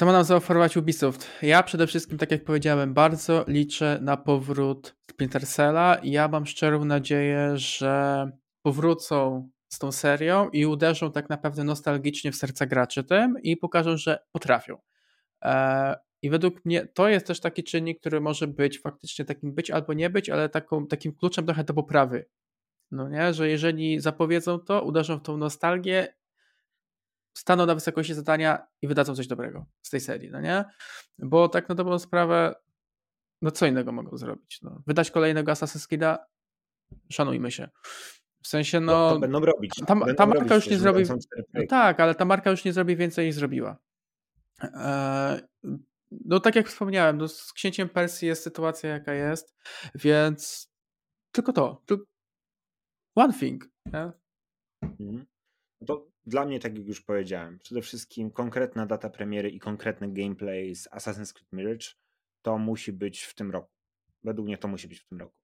Co 0.00 0.06
ma 0.06 0.12
nam 0.12 0.24
zaoferować 0.24 0.76
Ubisoft? 0.76 1.28
Ja 1.42 1.62
przede 1.62 1.86
wszystkim, 1.86 2.18
tak 2.18 2.30
jak 2.30 2.44
powiedziałem, 2.44 2.94
bardzo 2.94 3.44
liczę 3.48 3.98
na 4.02 4.16
powrót 4.16 4.96
Splinter 5.10 5.46
Cella 5.46 5.94
i 5.94 6.10
ja 6.10 6.28
mam 6.28 6.46
szczerą 6.46 6.84
nadzieję, 6.84 7.52
że 7.54 8.26
powrócą 8.62 9.48
z 9.68 9.78
tą 9.78 9.92
serią 9.92 10.48
i 10.48 10.66
uderzą 10.66 11.12
tak 11.12 11.28
naprawdę 11.28 11.64
nostalgicznie 11.64 12.32
w 12.32 12.36
serca 12.36 12.66
graczy 12.66 13.04
tym 13.04 13.34
i 13.42 13.56
pokażą, 13.56 13.96
że 13.96 14.18
potrafią. 14.32 14.76
E, 15.42 15.96
i 16.22 16.30
według 16.30 16.64
mnie 16.64 16.86
to 16.86 17.08
jest 17.08 17.26
też 17.26 17.40
taki 17.40 17.64
czynnik, 17.64 18.00
który 18.00 18.20
może 18.20 18.46
być 18.46 18.80
faktycznie 18.80 19.24
takim 19.24 19.54
być 19.54 19.70
albo 19.70 19.92
nie 19.92 20.10
być, 20.10 20.30
ale 20.30 20.48
taką, 20.48 20.86
takim 20.86 21.12
kluczem 21.12 21.46
trochę 21.46 21.64
do 21.64 21.74
poprawy. 21.74 22.26
No 22.90 23.08
nie, 23.08 23.34
że 23.34 23.48
jeżeli 23.48 24.00
zapowiedzą 24.00 24.58
to, 24.58 24.82
uderzą 24.82 25.18
w 25.18 25.22
tą 25.22 25.36
nostalgię, 25.36 26.14
staną 27.40 27.66
na 27.66 27.74
wysokości 27.74 28.14
zadania 28.14 28.66
i 28.82 28.88
wydadzą 28.88 29.14
coś 29.14 29.26
dobrego 29.26 29.66
z 29.82 29.90
tej 29.90 30.00
serii, 30.00 30.30
no 30.30 30.40
nie? 30.40 30.64
Bo 31.18 31.48
tak 31.48 31.68
na 31.68 31.74
dobrą 31.74 31.98
sprawę, 31.98 32.54
no 33.42 33.50
co 33.50 33.66
innego 33.66 33.92
mogą 33.92 34.16
zrobić? 34.16 34.62
No, 34.62 34.82
wydać 34.86 35.10
kolejnego 35.10 35.52
Assassin's 35.52 35.88
Creed'a? 35.88 36.18
Szanujmy 37.12 37.50
się. 37.50 37.68
W 38.42 38.48
sensie, 38.48 38.80
no. 38.80 38.92
no 38.92 39.10
to 39.10 39.18
będą 39.18 39.40
robić. 39.40 39.74
Ta, 39.86 39.96
będą 39.96 40.14
ta 40.14 40.26
marka 40.26 40.40
robić, 40.40 40.54
już 40.54 40.70
nie 40.70 40.78
zrobi. 40.78 41.04
No 41.54 41.62
tak, 41.68 42.00
ale 42.00 42.14
ta 42.14 42.24
marka 42.24 42.50
już 42.50 42.64
nie 42.64 42.72
zrobi 42.72 42.96
więcej 42.96 43.26
niż 43.26 43.34
zrobiła. 43.34 43.76
Eee, 44.62 45.40
no 46.10 46.40
tak 46.40 46.56
jak 46.56 46.68
wspomniałem, 46.68 47.18
no 47.18 47.28
z 47.28 47.52
księciem 47.52 47.88
Persji 47.88 48.28
jest 48.28 48.42
sytuacja 48.42 48.90
jaka 48.90 49.14
jest, 49.14 49.56
więc 49.94 50.70
tylko 51.32 51.52
to. 51.52 51.82
Tylko 51.86 52.04
one 53.14 53.32
thing. 53.32 53.64
Nie? 53.86 54.12
Mhm. 54.82 55.26
To 55.86 56.09
dla 56.26 56.44
mnie, 56.44 56.60
tak 56.60 56.78
jak 56.78 56.86
już 56.86 57.00
powiedziałem, 57.00 57.58
przede 57.58 57.82
wszystkim 57.82 58.30
konkretna 58.30 58.86
data 58.86 59.10
premiery 59.10 59.50
i 59.50 59.58
konkretny 59.58 60.12
gameplay 60.12 60.74
z 60.74 60.88
Assassin's 60.88 61.32
Creed 61.32 61.52
Mirage 61.52 61.86
to 62.42 62.58
musi 62.58 62.92
być 62.92 63.22
w 63.22 63.34
tym 63.34 63.50
roku. 63.50 63.72
Według 64.24 64.46
mnie 64.46 64.58
to 64.58 64.68
musi 64.68 64.88
być 64.88 64.98
w 64.98 65.08
tym 65.08 65.18
roku. 65.18 65.36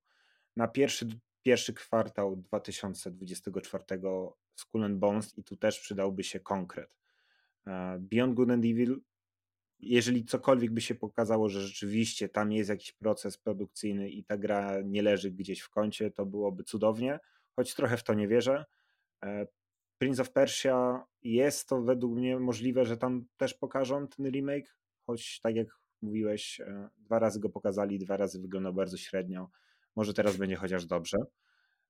Na 0.57 0.69
pierwszy, 0.69 1.07
pierwszy 1.43 1.75
kwartał 1.75 2.37
2024 2.37 3.85
Skull 4.57 4.97
Bones 4.97 5.39
i 5.39 5.45
tu 5.45 5.57
też 5.57 5.81
przydałby 5.81 6.25
się 6.25 6.41
konkret. 6.41 6.91
E, 7.67 7.99
Beyond 8.01 8.35
Good 8.35 8.51
and 8.51 8.65
Evil 8.65 9.01
jeżeli 9.81 10.25
cokolwiek 10.25 10.71
by 10.71 10.81
się 10.81 10.95
pokazało, 10.95 11.49
że 11.49 11.61
rzeczywiście 11.61 12.29
tam 12.29 12.53
jest 12.53 12.71
jakiś 12.71 12.93
proces 12.93 13.39
produkcyjny 13.39 14.11
i 14.11 14.25
ta 14.25 14.37
gra 14.37 14.83
nie 14.85 15.03
leży 15.03 15.31
gdzieś 15.31 15.61
w 15.61 15.71
kącie, 15.71 16.11
to 16.11 16.27
byłoby 16.27 16.65
cudownie, 16.65 17.19
choć 17.57 17.75
trochę 17.75 17.97
w 17.97 18.03
to 18.03 18.15
nie 18.15 18.29
wierzę. 18.29 18.65
Prince 19.99 20.21
of 20.21 20.33
Persia 20.33 21.07
jest 21.23 21.69
to 21.69 21.83
według 21.83 22.17
mnie 22.17 22.39
możliwe, 22.39 22.85
że 22.85 22.97
tam 22.97 23.27
też 23.37 23.55
pokażą 23.55 24.09
ten 24.09 24.31
remake, 24.31 24.77
choć 25.07 25.41
tak 25.41 25.57
jak 25.57 25.69
mówiłeś, 26.03 26.61
e, 26.61 26.89
dwa 26.97 27.19
razy 27.19 27.41
go 27.41 27.49
pokazali, 27.49 27.99
dwa 27.99 28.17
razy 28.17 28.41
wyglądał 28.41 28.75
bardzo 28.75 28.97
średnio. 28.97 29.51
Może 29.97 30.15
teraz 30.15 30.37
będzie 30.37 30.57
chociaż 30.57 30.87
dobrze. 30.87 31.19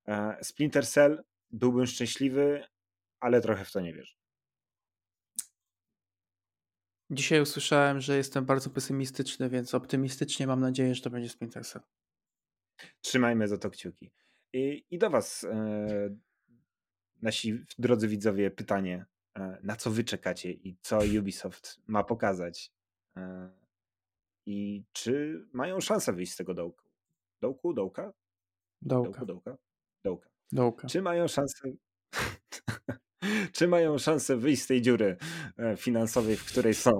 E, 0.07 0.37
Splinter 0.43 0.87
Cell 0.87 1.23
byłbym 1.51 1.85
szczęśliwy, 1.85 2.63
ale 3.19 3.41
trochę 3.41 3.65
w 3.65 3.71
to 3.71 3.79
nie 3.79 3.93
wierzę. 3.93 4.15
Dzisiaj 7.09 7.41
usłyszałem, 7.41 8.01
że 8.01 8.17
jestem 8.17 8.45
bardzo 8.45 8.69
pesymistyczny, 8.69 9.49
więc 9.49 9.75
optymistycznie 9.75 10.47
mam 10.47 10.59
nadzieję, 10.59 10.95
że 10.95 11.01
to 11.01 11.09
będzie 11.09 11.29
Splinter 11.29 11.65
Cell. 11.65 11.81
Trzymajmy 13.01 13.47
za 13.47 13.57
to 13.57 13.69
kciuki. 13.69 14.11
I, 14.53 14.85
i 14.89 14.97
do 14.97 15.09
Was, 15.09 15.43
e, 15.43 16.17
nasi 17.21 17.65
drodzy 17.79 18.07
widzowie, 18.07 18.51
pytanie. 18.51 19.05
E, 19.37 19.59
na 19.63 19.75
co 19.75 19.91
Wy 19.91 20.03
czekacie 20.03 20.51
i 20.51 20.77
co 20.81 20.99
Ubisoft 21.19 21.77
ma 21.87 22.03
pokazać? 22.03 22.71
E, 23.17 23.49
I 24.45 24.83
czy 24.93 25.45
mają 25.53 25.81
szansę 25.81 26.13
wyjść 26.13 26.33
z 26.33 26.35
tego 26.35 26.53
dołku? 26.53 26.83
Dołku? 27.41 27.73
Dołka? 27.73 28.13
Dołka. 28.81 29.09
Dołku, 29.09 29.25
dołka? 29.25 29.57
Dołka. 30.03 30.29
Dołka. 30.51 30.87
Czy 30.87 31.01
mają 31.01 31.27
szansę 31.27 31.71
czy 33.55 33.67
mają 33.67 33.97
szansę 33.97 34.37
wyjść 34.37 34.63
z 34.63 34.67
tej 34.67 34.81
dziury 34.81 35.17
e, 35.57 35.77
finansowej, 35.77 36.35
w 36.35 36.45
której 36.45 36.73
są. 36.73 36.91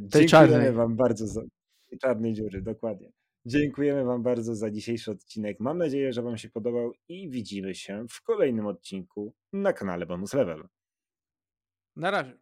Dziękujemy. 0.00 0.72
Wam 0.72 0.96
bardzo 0.96 1.26
za 1.26 1.40
czarnej 2.00 2.34
dziury, 2.34 2.62
dokładnie. 2.62 3.12
Dziękujemy 3.46 4.04
Wam 4.04 4.22
bardzo 4.22 4.54
za 4.54 4.70
dzisiejszy 4.70 5.10
odcinek. 5.10 5.60
Mam 5.60 5.78
nadzieję, 5.78 6.12
że 6.12 6.22
Wam 6.22 6.38
się 6.38 6.50
podobał 6.50 6.92
i 7.08 7.30
widzimy 7.30 7.74
się 7.74 8.06
w 8.10 8.22
kolejnym 8.22 8.66
odcinku 8.66 9.34
na 9.52 9.72
kanale 9.72 10.06
Bonus 10.06 10.34
Level. 10.34 10.68
Na 11.96 12.10
razie. 12.10 12.38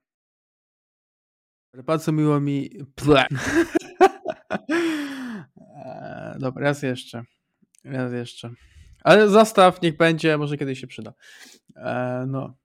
Bardzo 1.84 2.12
miło 2.12 2.40
mi. 2.40 2.70
Ple. 2.94 3.26
E, 5.84 6.36
dobra, 6.40 6.62
raz 6.62 6.82
jeszcze. 6.82 7.22
Raz 7.84 8.12
jeszcze. 8.12 8.50
Ale 9.04 9.28
zastaw, 9.28 9.82
niech 9.82 9.96
będzie, 9.96 10.38
może 10.38 10.56
kiedyś 10.56 10.80
się 10.80 10.86
przyda. 10.86 11.14
E, 11.76 12.24
no. 12.28 12.56